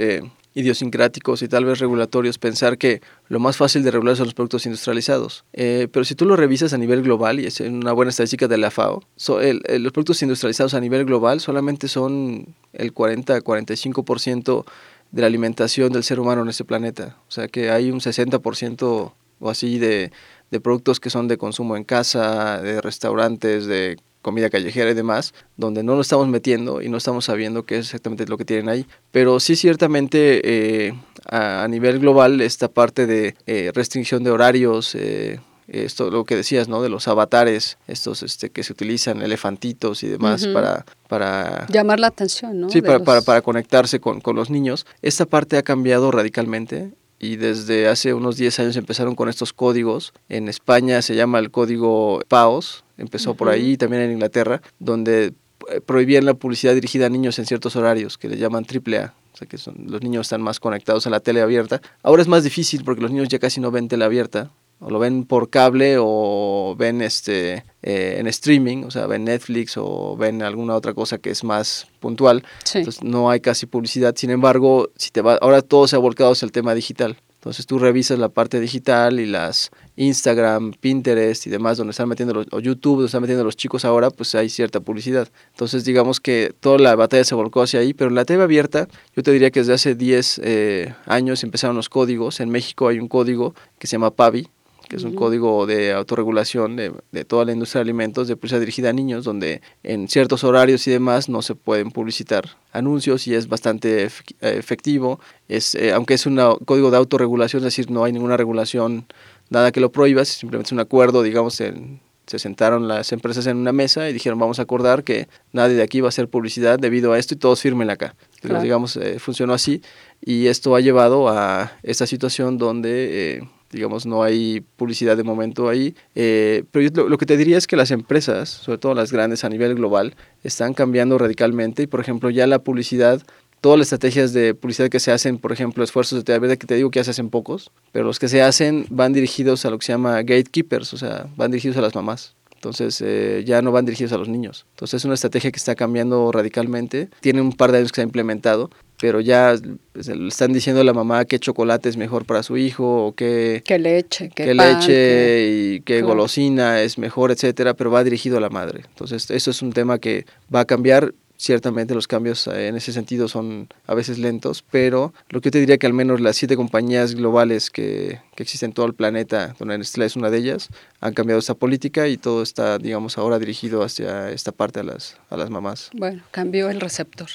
idiosincráticos 0.55 1.41
y 1.41 1.47
tal 1.47 1.65
vez 1.65 1.79
regulatorios 1.79 2.37
pensar 2.37 2.77
que 2.77 3.01
lo 3.27 3.39
más 3.39 3.57
fácil 3.57 3.83
de 3.83 3.91
regular 3.91 4.15
son 4.15 4.25
los 4.25 4.33
productos 4.33 4.65
industrializados. 4.65 5.45
Eh, 5.53 5.87
pero 5.91 6.05
si 6.05 6.15
tú 6.15 6.25
lo 6.25 6.35
revisas 6.35 6.73
a 6.73 6.77
nivel 6.77 7.01
global, 7.01 7.39
y 7.39 7.47
es 7.47 7.59
una 7.59 7.91
buena 7.91 8.09
estadística 8.09 8.47
de 8.47 8.57
la 8.57 8.71
FAO, 8.71 9.03
los 9.17 9.91
productos 9.91 10.21
industrializados 10.21 10.73
a 10.73 10.79
nivel 10.79 11.05
global 11.05 11.39
solamente 11.39 11.87
son 11.87 12.55
el 12.73 12.93
40-45% 12.93 14.65
de 15.11 15.21
la 15.21 15.27
alimentación 15.27 15.91
del 15.91 16.03
ser 16.03 16.19
humano 16.19 16.41
en 16.43 16.49
este 16.49 16.65
planeta. 16.65 17.17
O 17.27 17.31
sea 17.31 17.47
que 17.47 17.69
hay 17.69 17.91
un 17.91 17.99
60% 17.99 19.13
o 19.39 19.49
así 19.49 19.77
de, 19.77 20.11
de 20.53 20.61
productos 20.61 20.99
que 20.99 21.09
son 21.09 21.27
de 21.27 21.37
consumo 21.37 21.75
en 21.75 21.83
casa, 21.83 22.61
de 22.61 22.79
restaurantes, 22.79 23.65
de 23.65 23.97
comida 24.21 24.49
callejera 24.49 24.91
y 24.91 24.93
demás, 24.93 25.33
donde 25.57 25.83
no 25.83 25.95
lo 25.95 26.01
estamos 26.01 26.27
metiendo 26.27 26.81
y 26.81 26.89
no 26.89 26.97
estamos 26.97 27.25
sabiendo 27.25 27.65
qué 27.65 27.79
es 27.79 27.87
exactamente 27.87 28.25
lo 28.27 28.37
que 28.37 28.45
tienen 28.45 28.69
ahí. 28.69 28.85
Pero 29.11 29.39
sí 29.39 29.55
ciertamente 29.55 30.41
eh, 30.43 30.93
a, 31.25 31.67
nivel 31.67 31.99
global 31.99 32.39
esta 32.39 32.69
parte 32.69 33.07
de 33.07 33.35
eh, 33.47 33.71
restricción 33.73 34.23
de 34.23 34.29
horarios, 34.29 34.95
eh, 34.95 35.41
esto 35.67 36.11
lo 36.11 36.23
que 36.23 36.35
decías, 36.35 36.67
¿no? 36.67 36.83
De 36.83 36.89
los 36.89 37.07
avatares, 37.07 37.77
estos 37.87 38.21
este, 38.21 38.51
que 38.51 38.63
se 38.63 38.73
utilizan, 38.73 39.21
elefantitos 39.23 40.03
y 40.03 40.07
demás 40.07 40.45
para, 40.47 40.85
para... 41.07 41.65
Llamar 41.67 41.99
la 41.99 42.07
atención, 42.07 42.61
¿no? 42.61 42.69
Sí, 42.69 42.81
para, 42.81 42.99
para, 42.99 43.21
para, 43.21 43.41
conectarse 43.41 43.99
con, 43.99 44.21
con 44.21 44.35
los 44.35 44.51
niños. 44.51 44.85
Esta 45.01 45.25
parte 45.25 45.57
ha 45.57 45.63
cambiado 45.63 46.11
radicalmente 46.11 46.91
y 47.23 47.37
desde 47.37 47.87
hace 47.87 48.13
unos 48.13 48.35
10 48.35 48.59
años 48.59 48.75
empezaron 48.75 49.15
con 49.15 49.29
estos 49.29 49.53
códigos. 49.53 50.11
En 50.27 50.49
España 50.49 51.01
se 51.01 51.15
llama 51.15 51.39
el 51.39 51.51
código 51.51 52.21
PAOS, 52.27 52.83
empezó 52.97 53.33
por 53.33 53.47
ahí, 53.47 53.77
también 53.77 54.03
en 54.03 54.11
Inglaterra, 54.11 54.61
donde 54.79 55.33
eh, 55.69 55.79
prohibían 55.85 56.25
la 56.25 56.33
publicidad 56.33 56.73
dirigida 56.73 57.05
a 57.05 57.09
niños 57.09 57.39
en 57.39 57.45
ciertos 57.45 57.77
horarios, 57.77 58.17
que 58.17 58.27
le 58.27 58.37
llaman 58.37 58.65
AAA. 58.65 59.13
O 59.33 59.37
sea 59.37 59.47
que 59.47 59.57
son, 59.57 59.85
los 59.87 60.01
niños 60.01 60.27
están 60.27 60.41
más 60.41 60.59
conectados 60.59 61.07
a 61.07 61.09
la 61.09 61.21
tele 61.21 61.41
abierta. 61.41 61.81
Ahora 62.03 62.21
es 62.21 62.27
más 62.27 62.43
difícil 62.43 62.83
porque 62.83 63.01
los 63.01 63.11
niños 63.11 63.29
ya 63.29 63.39
casi 63.39 63.61
no 63.61 63.71
ven 63.71 63.87
tele 63.87 64.03
abierta, 64.03 64.51
o 64.79 64.89
lo 64.89 64.99
ven 64.99 65.25
por 65.25 65.49
cable 65.49 65.95
o 65.99 66.75
ven 66.77 67.01
este 67.01 67.63
eh, 67.81 68.17
en 68.19 68.27
streaming, 68.27 68.83
o 68.83 68.91
sea, 68.91 69.07
ven 69.07 69.25
Netflix 69.25 69.75
o 69.77 70.15
ven 70.17 70.41
alguna 70.41 70.75
otra 70.75 70.93
cosa 70.93 71.17
que 71.17 71.29
es 71.29 71.43
más 71.43 71.87
puntual. 71.99 72.43
Entonces 72.73 73.03
no 73.03 73.29
hay 73.29 73.39
casi 73.39 73.65
publicidad. 73.65 74.15
Sin 74.15 74.29
embargo, 74.29 74.89
si 74.95 75.11
te 75.11 75.21
va, 75.21 75.35
ahora 75.35 75.61
todo 75.61 75.87
se 75.87 75.95
ha 75.95 75.99
volcado 75.99 76.31
hacia 76.31 76.45
el 76.45 76.51
tema 76.51 76.75
digital. 76.75 77.17
Entonces 77.43 77.65
tú 77.65 77.77
revisas 77.77 78.17
la 78.19 78.29
parte 78.29 78.61
digital 78.61 79.19
y 79.19 79.25
las 79.25 79.69
Instagram, 79.97 80.71
Pinterest 80.79 81.45
y 81.45 81.49
demás 81.49 81.77
donde 81.77 81.91
están 81.91 82.07
metiendo 82.07 82.33
los, 82.33 82.47
o 82.51 82.61
YouTube 82.61 82.93
donde 82.93 83.07
están 83.07 83.21
metiendo 83.21 83.43
los 83.43 83.57
chicos 83.57 83.83
ahora, 83.83 84.11
pues 84.11 84.33
hay 84.33 84.47
cierta 84.47 84.79
publicidad. 84.79 85.27
Entonces 85.51 85.83
digamos 85.83 86.21
que 86.21 86.55
toda 86.57 86.77
la 86.77 86.95
batalla 86.95 87.25
se 87.25 87.35
volcó 87.35 87.61
hacia 87.61 87.81
ahí, 87.81 87.93
pero 87.93 88.09
en 88.09 88.15
la 88.15 88.23
TV 88.23 88.43
abierta 88.43 88.87
yo 89.13 89.23
te 89.23 89.31
diría 89.33 89.51
que 89.51 89.59
desde 89.59 89.73
hace 89.73 89.93
10 89.93 90.39
eh, 90.41 90.95
años 91.05 91.43
empezaron 91.43 91.75
los 91.75 91.89
códigos. 91.89 92.39
En 92.39 92.49
México 92.49 92.87
hay 92.87 92.99
un 92.99 93.09
código 93.09 93.53
que 93.77 93.87
se 93.87 93.95
llama 93.95 94.11
PAVI, 94.11 94.47
que 94.93 94.97
es 94.97 95.05
un 95.05 95.15
código 95.15 95.65
de 95.65 95.91
autorregulación 95.91 96.75
de, 96.75 96.93
de, 97.11 97.25
toda 97.25 97.45
la 97.45 97.51
industria 97.51 97.79
de 97.79 97.85
alimentos 97.85 98.27
de 98.27 98.35
publicidad 98.35 98.59
dirigida 98.59 98.89
a 98.91 98.93
niños, 98.93 99.23
donde 99.23 99.63
en 99.81 100.07
ciertos 100.07 100.43
horarios 100.43 100.85
y 100.87 100.91
demás 100.91 101.29
no 101.29 101.41
se 101.41 101.55
pueden 101.55 101.89
publicitar 101.89 102.57
anuncios 102.71 103.25
y 103.25 103.33
es 103.33 103.47
bastante 103.47 104.07
efectivo. 104.41 105.19
Es, 105.47 105.73
eh, 105.73 105.93
aunque 105.93 106.13
es 106.13 106.27
un 106.27 106.39
código 106.65 106.91
de 106.91 106.97
autorregulación, 106.97 107.61
es 107.61 107.63
decir, 107.63 107.89
no 107.89 108.03
hay 108.03 108.13
ninguna 108.13 108.37
regulación, 108.37 109.07
nada 109.49 109.71
que 109.71 109.79
lo 109.79 109.91
prohíba, 109.91 110.23
simplemente 110.25 110.67
es 110.67 110.73
un 110.73 110.79
acuerdo, 110.79 111.23
digamos, 111.23 111.55
se 111.55 112.37
sentaron 112.37 112.87
las 112.87 113.11
empresas 113.13 113.47
en 113.47 113.57
una 113.57 113.71
mesa 113.71 114.07
y 114.07 114.13
dijeron 114.13 114.37
vamos 114.37 114.59
a 114.59 114.61
acordar 114.61 115.03
que 115.03 115.27
nadie 115.53 115.73
de 115.73 115.81
aquí 115.81 116.01
va 116.01 116.09
a 116.09 116.09
hacer 116.09 116.27
publicidad 116.27 116.77
debido 116.77 117.13
a 117.13 117.17
esto 117.17 117.33
y 117.33 117.37
todos 117.37 117.61
firmen 117.61 117.89
acá. 117.89 118.15
digamos, 118.61 118.95
eh, 118.97 119.17
funcionó 119.17 119.55
así 119.55 119.81
y 120.23 120.45
esto 120.45 120.75
ha 120.75 120.81
llevado 120.81 121.29
a 121.29 121.71
esta 121.81 122.05
situación 122.05 122.59
donde... 122.59 123.37
Eh, 123.37 123.43
digamos, 123.73 124.05
no 124.05 124.23
hay 124.23 124.61
publicidad 124.77 125.17
de 125.17 125.23
momento 125.23 125.67
ahí. 125.67 125.95
Eh, 126.15 126.63
pero 126.71 127.09
lo, 127.09 127.17
que 127.17 127.25
te 127.25 127.35
diría 127.35 127.57
es 127.57 127.67
que 127.67 127.75
las 127.75 127.91
empresas, 127.91 128.49
sobre 128.49 128.77
todo 128.77 128.93
las 128.93 129.11
grandes 129.11 129.43
a 129.43 129.49
nivel 129.49 129.75
global, 129.75 130.15
están 130.43 130.73
cambiando 130.73 131.17
radicalmente 131.17 131.83
y, 131.83 131.87
por 131.87 131.99
ejemplo, 131.99 132.29
ya 132.29 132.47
la 132.47 132.59
publicidad, 132.59 133.21
todas 133.59 133.77
las 133.77 133.87
estrategias 133.87 134.31
de 134.33 134.53
publicidad 134.53 134.89
que 134.89 134.99
se 134.99 135.11
hacen, 135.11 135.37
por 135.37 135.51
ejemplo, 135.51 135.83
esfuerzos 135.83 136.23
de 136.23 136.39
verdad 136.39 136.57
que 136.57 136.67
te 136.67 136.75
digo 136.75 136.91
que 136.91 136.99
ya 136.99 137.03
se 137.03 137.11
hacen 137.11 137.29
pocos, 137.29 137.71
pero 137.91 138.05
los 138.05 138.19
que 138.19 138.29
se 138.29 138.41
hacen 138.41 138.85
van 138.89 139.13
dirigidos 139.13 139.65
a 139.65 139.69
lo 139.69 139.79
que 139.79 139.85
se 139.85 139.93
llama 139.93 140.21
gatekeepers, 140.21 140.93
o 140.93 140.97
sea, 140.97 141.27
van 141.35 141.51
dirigidos 141.51 141.77
a 141.77 141.81
las 141.81 141.95
mamás. 141.95 142.35
Entonces 142.63 143.01
eh, 143.05 143.43
ya 143.45 143.61
no 143.61 143.73
van 143.73 143.83
dirigidos 143.83 144.13
a 144.13 144.17
los 144.17 144.29
niños. 144.29 144.65
Entonces 144.71 145.01
es 145.01 145.05
una 145.05 145.15
estrategia 145.15 145.51
que 145.51 145.57
está 145.57 145.75
cambiando 145.75 146.31
radicalmente. 146.31 147.09
Tiene 147.19 147.41
un 147.41 147.51
par 147.51 147.73
de 147.73 147.79
años 147.79 147.91
que 147.91 147.97
se 147.97 148.01
ha 148.01 148.05
implementado, 148.05 148.69
pero 149.03 149.19
ya 149.19 149.53
pues, 149.91 150.07
le 150.07 150.29
están 150.29 150.53
diciendo 150.53 150.79
a 150.79 150.85
la 150.85 150.93
mamá 150.93 151.25
qué 151.25 151.37
chocolate 151.37 151.89
es 151.89 151.97
mejor 151.97 152.23
para 152.23 152.41
su 152.41 152.55
hijo 152.55 153.07
o 153.07 153.11
qué, 153.11 153.61
qué 153.65 153.77
leche, 153.77 154.31
qué, 154.33 154.53
leche 154.53 155.49
y 155.51 155.81
qué 155.81 156.01
golosina 156.01 156.79
es 156.79 156.97
mejor, 156.97 157.29
etcétera, 157.29 157.73
pero 157.73 157.91
va 157.91 158.01
dirigido 158.05 158.37
a 158.37 158.39
la 158.39 158.49
madre. 158.49 158.83
Entonces, 158.87 159.29
eso 159.29 159.51
es 159.51 159.61
un 159.61 159.73
tema 159.73 159.97
que 159.97 160.25
va 160.55 160.61
a 160.61 160.65
cambiar 160.65 161.13
ciertamente 161.43 161.93
los 161.93 162.07
cambios 162.07 162.47
eh, 162.47 162.69
en 162.69 162.77
ese 162.77 162.93
sentido 162.93 163.27
son 163.27 163.67
a 163.85 163.93
veces 163.93 164.17
lentos, 164.17 164.63
pero 164.71 165.13
lo 165.27 165.41
que 165.41 165.47
yo 165.47 165.51
te 165.51 165.59
diría 165.59 165.77
que 165.77 165.85
al 165.85 165.93
menos 165.93 166.21
las 166.21 166.37
siete 166.37 166.55
compañías 166.55 167.15
globales 167.15 167.69
que, 167.69 168.21
que 168.35 168.43
existen 168.43 168.69
en 168.69 168.73
todo 168.73 168.85
el 168.85 168.93
planeta, 168.93 169.53
donde 169.59 169.77
Nestlé 169.77 170.05
es 170.05 170.15
una 170.15 170.29
de 170.29 170.37
ellas, 170.37 170.69
han 171.01 171.13
cambiado 171.13 171.39
esta 171.39 171.53
política 171.53 172.07
y 172.07 172.15
todo 172.15 172.43
está, 172.43 172.77
digamos, 172.77 173.17
ahora 173.17 173.39
dirigido 173.39 173.83
hacia 173.83 174.31
esta 174.31 174.53
parte 174.53 174.79
a 174.79 174.83
las, 174.83 175.17
a 175.29 175.35
las 175.35 175.49
mamás. 175.49 175.89
Bueno, 175.93 176.23
cambió 176.31 176.69
el 176.69 176.79
receptor. 176.79 177.27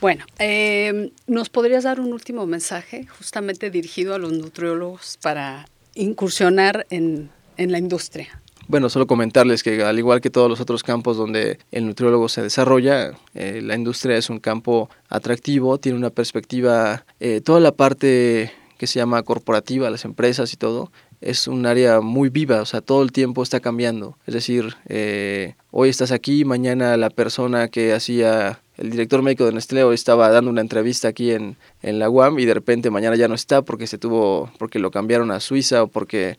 Bueno, 0.00 0.24
eh, 0.38 1.10
¿nos 1.26 1.48
podrías 1.50 1.82
dar 1.82 1.98
un 1.98 2.12
último 2.12 2.46
mensaje 2.46 3.08
justamente 3.18 3.70
dirigido 3.70 4.14
a 4.14 4.18
los 4.18 4.32
nutriólogos 4.32 5.18
para 5.20 5.66
incursionar 5.94 6.86
en, 6.90 7.30
en 7.56 7.72
la 7.72 7.78
industria? 7.78 8.39
Bueno, 8.70 8.88
solo 8.88 9.08
comentarles 9.08 9.64
que 9.64 9.82
al 9.82 9.98
igual 9.98 10.20
que 10.20 10.30
todos 10.30 10.48
los 10.48 10.60
otros 10.60 10.84
campos 10.84 11.16
donde 11.16 11.58
el 11.72 11.86
nutriólogo 11.86 12.28
se 12.28 12.40
desarrolla, 12.40 13.18
eh, 13.34 13.60
la 13.64 13.74
industria 13.74 14.16
es 14.16 14.30
un 14.30 14.38
campo 14.38 14.88
atractivo, 15.08 15.78
tiene 15.78 15.98
una 15.98 16.10
perspectiva, 16.10 17.04
eh, 17.18 17.40
toda 17.40 17.58
la 17.58 17.72
parte 17.72 18.52
que 18.78 18.86
se 18.86 19.00
llama 19.00 19.24
corporativa, 19.24 19.90
las 19.90 20.04
empresas 20.04 20.52
y 20.52 20.56
todo, 20.56 20.92
es 21.20 21.48
un 21.48 21.66
área 21.66 22.00
muy 22.00 22.28
viva, 22.28 22.62
o 22.62 22.64
sea, 22.64 22.80
todo 22.80 23.02
el 23.02 23.10
tiempo 23.10 23.42
está 23.42 23.58
cambiando. 23.58 24.16
Es 24.24 24.34
decir, 24.34 24.76
eh, 24.86 25.56
hoy 25.72 25.88
estás 25.88 26.12
aquí, 26.12 26.44
mañana 26.44 26.96
la 26.96 27.10
persona 27.10 27.66
que 27.66 27.92
hacía 27.92 28.60
el 28.80 28.90
director 28.90 29.20
médico 29.20 29.44
de 29.44 29.52
Nestlé 29.52 29.92
estaba 29.92 30.30
dando 30.30 30.50
una 30.50 30.62
entrevista 30.62 31.08
aquí 31.08 31.32
en, 31.32 31.56
en, 31.82 31.98
la 31.98 32.08
UAM 32.08 32.38
y 32.38 32.46
de 32.46 32.54
repente 32.54 32.90
mañana 32.90 33.14
ya 33.14 33.28
no 33.28 33.34
está 33.34 33.60
porque 33.60 33.86
se 33.86 33.98
tuvo, 33.98 34.50
porque 34.58 34.78
lo 34.78 34.90
cambiaron 34.90 35.30
a 35.30 35.40
Suiza 35.40 35.82
o 35.82 35.88
porque 35.88 36.38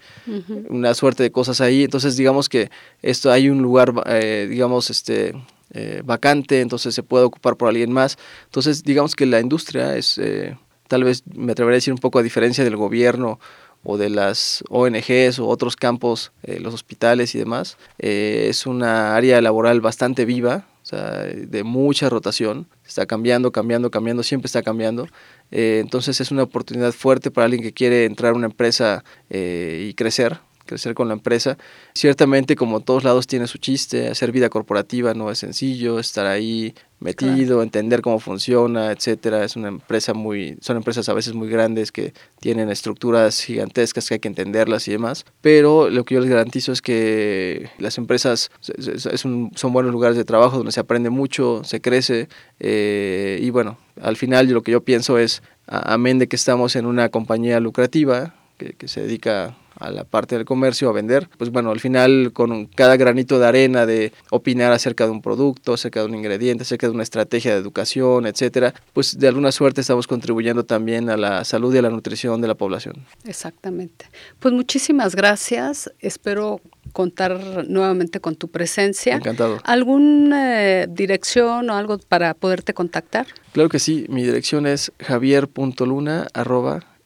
una 0.70 0.96
suerte 0.96 1.22
de 1.22 1.32
cosas 1.32 1.62
ahí. 1.62 1.84
Entonces 1.84 2.18
digamos 2.18 2.50
que 2.50 2.72
esto 3.04 3.32
hay 3.32 3.48
un 3.50 3.62
lugar, 3.62 3.94
eh, 4.08 4.48
digamos, 4.50 4.90
este 4.90 5.36
eh, 5.74 6.02
vacante, 6.04 6.62
entonces 6.62 6.96
se 6.96 7.04
puede 7.04 7.26
ocupar 7.26 7.58
por 7.58 7.70
alguien 7.70 7.92
más. 7.92 8.18
Entonces 8.46 8.84
digamos 8.84 9.16
que 9.16 9.28
la 9.28 9.40
industria 9.40 9.96
es, 9.96 10.18
eh, 10.18 10.58
tal 10.88 11.04
vez 11.04 11.24
me 11.36 11.52
atrevería 11.52 11.76
a 11.76 11.78
decir 11.78 11.94
un 11.94 12.00
poco 12.00 12.18
a 12.18 12.24
diferencia 12.24 12.64
del 12.64 12.76
gobierno 12.76 13.40
o 13.84 13.98
de 13.98 14.10
las 14.10 14.64
ONGs 14.70 15.38
o 15.38 15.48
otros 15.48 15.76
campos, 15.76 16.32
los 16.44 16.72
hospitales 16.72 17.34
y 17.34 17.40
demás, 17.40 17.78
es 17.98 18.68
una 18.68 19.16
área 19.16 19.42
laboral 19.42 19.82
bastante 19.82 20.26
viva, 20.26 20.68
de 20.98 21.64
mucha 21.64 22.10
rotación, 22.10 22.68
está 22.86 23.06
cambiando, 23.06 23.52
cambiando, 23.52 23.92
cambiando, 23.92 24.24
siempre 24.24 24.48
está 24.48 24.62
cambiando. 24.62 25.08
Eh, 25.52 25.80
entonces 25.82 26.20
es 26.22 26.32
una 26.32 26.44
oportunidad 26.44 26.92
fuerte 26.92 27.32
para 27.32 27.46
alguien 27.46 27.64
que 27.64 27.74
quiere 27.74 28.06
entrar 28.06 28.34
a 28.34 28.36
una 28.36 28.48
empresa 28.48 29.04
eh, 29.30 29.88
y 29.90 29.94
crecer, 29.94 30.40
crecer 30.66 30.94
con 30.94 31.08
la 31.08 31.14
empresa. 31.14 31.58
Ciertamente, 31.94 32.56
como 32.56 32.80
todos 32.80 33.04
lados, 33.04 33.28
tiene 33.28 33.48
su 33.48 33.58
chiste. 33.58 34.08
Hacer 34.08 34.32
vida 34.32 34.50
corporativa 34.50 35.14
no 35.14 35.32
es 35.32 35.40
sencillo, 35.40 36.00
estar 36.00 36.26
ahí 36.26 36.74
metido, 37.02 37.64
entender 37.64 38.02
cómo 38.02 38.20
funciona, 38.20 38.92
etcétera. 38.92 39.44
Es 39.44 39.56
una 39.56 39.68
empresa 39.68 40.14
muy, 40.14 40.58
son 40.62 40.78
empresas 40.78 41.10
a 41.10 41.14
veces 41.14 41.34
muy 41.34 41.50
grandes 41.50 41.92
que 41.92 42.14
tienen 42.40 42.70
estructuras 42.70 43.42
gigantescas 43.42 44.08
que 44.08 44.14
hay 44.14 44.20
que 44.20 44.28
entenderlas 44.28 44.88
y 44.88 44.92
demás. 44.92 45.26
Pero 45.42 45.90
lo 45.90 46.06
que 46.06 46.16
yo 46.16 46.22
les 46.22 46.30
garantizo 46.30 46.72
es 46.72 46.82
que 46.82 47.70
las 47.80 47.98
empresas 47.98 48.52
son 48.60 49.74
buenos 49.74 49.92
lugares 49.92 50.16
de 50.16 50.24
trabajo 50.24 50.58
donde 50.58 50.72
se 50.72 50.80
aprende 50.80 51.10
mucho, 51.10 51.64
se 51.64 51.82
crece 51.82 52.30
eh, 52.60 53.40
y 53.42 53.50
bueno, 53.50 53.78
al 54.00 54.16
final 54.16 54.48
lo 54.50 54.62
que 54.62 54.72
yo 54.72 54.82
pienso 54.82 55.18
es, 55.18 55.42
amén 55.66 56.20
de 56.20 56.28
que 56.28 56.36
estamos 56.36 56.76
en 56.76 56.86
una 56.86 57.10
compañía 57.10 57.60
lucrativa, 57.60 58.36
que, 58.58 58.74
que 58.74 58.88
se 58.88 59.02
dedica 59.02 59.58
a 59.82 59.92
la 59.92 60.04
parte 60.04 60.36
del 60.36 60.46
comercio, 60.46 60.90
a 60.90 60.94
vender, 60.94 61.28
pues 61.38 61.50
bueno, 61.52 61.72
al 61.72 61.80
final 61.80 62.32
con 62.34 62.66
cada 62.68 62.98
granito 62.98 63.40
de 63.40 63.48
arena 63.48 63.86
de 63.86 64.14
opinar 64.30 64.72
acerca 64.72 65.06
de 65.06 65.12
un 65.12 65.22
producto, 65.22 65.74
acerca 65.74 66.02
de 66.02 66.06
un 66.06 66.16
ingrediente, 66.16 66.64
acerca 66.64 66.88
de 66.88 66.94
una 66.94 67.04
estrategia 67.04 67.54
de 67.54 67.60
educación, 67.60 68.26
etcétera, 68.26 68.74
pues 68.94 69.18
de 69.18 69.28
alguna 69.28 69.52
suerte 69.52 69.82
estamos 69.82 70.08
contribuyendo 70.08 70.64
también 70.64 71.10
a 71.10 71.18
la 71.18 71.44
salud 71.44 71.74
y 71.74 71.80
a 71.80 71.82
la 71.82 71.90
nutrición 71.90 72.42
de 72.42 72.48
la 72.48 72.56
población. 72.56 72.96
Exactamente. 73.26 74.06
Pues 74.40 74.54
muchísimas 74.54 75.16
gracias. 75.16 75.92
Espero 76.00 76.62
contar 76.94 77.66
nuevamente 77.68 78.20
con 78.20 78.36
tu 78.36 78.50
presencia. 78.50 79.16
Encantado. 79.16 79.60
¿Alguna 79.64 80.62
eh, 80.64 80.88
dirección 80.90 81.70
o 81.70 81.76
algo 81.76 81.98
para 81.98 82.34
poderte 82.34 82.74
contactar? 82.74 83.28
Claro 83.54 83.70
que 83.70 83.80
sí, 83.80 84.06
mi 84.10 84.24
dirección 84.24 84.66
es 84.66 84.92
javier.luna 85.00 86.28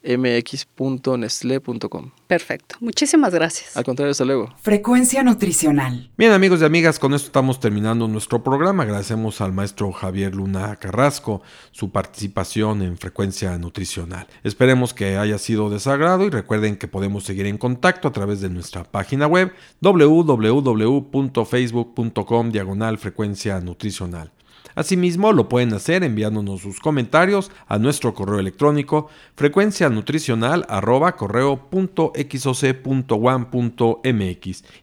mx.nestle.com. 0.05 2.11
Perfecto. 2.27 2.75
Muchísimas 2.79 3.33
gracias. 3.33 3.77
Al 3.77 3.83
contrario, 3.83 4.11
hasta 4.11 4.25
luego. 4.25 4.53
Frecuencia 4.61 5.23
nutricional. 5.23 6.11
Bien 6.17 6.31
amigos 6.31 6.61
y 6.61 6.65
amigas, 6.65 6.99
con 6.99 7.13
esto 7.13 7.27
estamos 7.27 7.59
terminando 7.59 8.07
nuestro 8.07 8.43
programa. 8.43 8.83
Agradecemos 8.83 9.41
al 9.41 9.53
maestro 9.53 9.91
Javier 9.91 10.35
Luna 10.35 10.75
Carrasco 10.75 11.41
su 11.71 11.91
participación 11.91 12.81
en 12.81 12.97
Frecuencia 12.97 13.57
Nutricional. 13.57 14.27
Esperemos 14.43 14.93
que 14.93 15.17
haya 15.17 15.37
sido 15.37 15.69
de 15.69 15.79
y 16.25 16.29
recuerden 16.29 16.77
que 16.77 16.87
podemos 16.87 17.23
seguir 17.23 17.45
en 17.45 17.57
contacto 17.57 18.07
a 18.07 18.11
través 18.11 18.41
de 18.41 18.49
nuestra 18.49 18.83
página 18.83 19.27
web 19.27 19.53
www.facebook.com 19.81 22.51
diagonal 22.51 22.97
frecuencia 22.97 23.61
nutricional. 23.61 24.31
Asimismo, 24.75 25.31
lo 25.31 25.47
pueden 25.47 25.73
hacer 25.73 26.03
enviándonos 26.03 26.61
sus 26.61 26.79
comentarios 26.79 27.49
a 27.67 27.79
nuestro 27.79 28.13
correo 28.13 28.39
electrónico 28.39 29.07
frecuencia 29.35 29.89
nutricional 29.89 30.65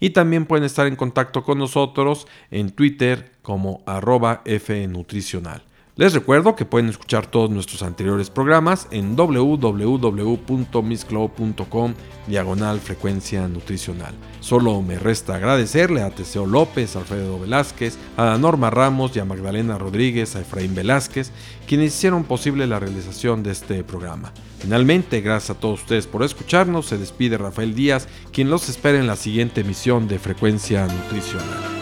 y 0.00 0.10
también 0.10 0.46
pueden 0.46 0.64
estar 0.64 0.86
en 0.86 0.96
contacto 0.96 1.44
con 1.44 1.58
nosotros 1.58 2.26
en 2.50 2.70
Twitter 2.70 3.32
como 3.42 3.82
arroba 3.86 4.42
fnutricional. 4.44 5.62
Les 5.94 6.14
recuerdo 6.14 6.56
que 6.56 6.64
pueden 6.64 6.88
escuchar 6.88 7.26
todos 7.26 7.50
nuestros 7.50 7.82
anteriores 7.82 8.30
programas 8.30 8.88
en 8.92 9.14
www.misscloud.com 9.14 11.94
diagonal 12.26 12.80
frecuencia 12.80 13.46
nutricional. 13.46 14.14
Solo 14.40 14.80
me 14.80 14.98
resta 14.98 15.34
agradecerle 15.34 16.00
a 16.00 16.08
Teseo 16.08 16.46
López, 16.46 16.96
Alfredo 16.96 17.38
Velázquez, 17.38 17.98
a 18.16 18.38
Norma 18.38 18.70
Ramos 18.70 19.14
y 19.14 19.18
a 19.18 19.26
Magdalena 19.26 19.76
Rodríguez, 19.76 20.34
a 20.34 20.40
Efraín 20.40 20.74
Velázquez, 20.74 21.30
quienes 21.66 21.94
hicieron 21.94 22.24
posible 22.24 22.66
la 22.66 22.80
realización 22.80 23.42
de 23.42 23.50
este 23.50 23.84
programa. 23.84 24.32
Finalmente, 24.60 25.20
gracias 25.20 25.58
a 25.58 25.60
todos 25.60 25.82
ustedes 25.82 26.06
por 26.06 26.22
escucharnos, 26.22 26.86
se 26.86 26.96
despide 26.96 27.36
Rafael 27.36 27.74
Díaz, 27.74 28.08
quien 28.32 28.48
los 28.48 28.70
espera 28.70 28.98
en 28.98 29.06
la 29.06 29.16
siguiente 29.16 29.60
emisión 29.60 30.08
de 30.08 30.18
Frecuencia 30.18 30.86
Nutricional. 30.86 31.81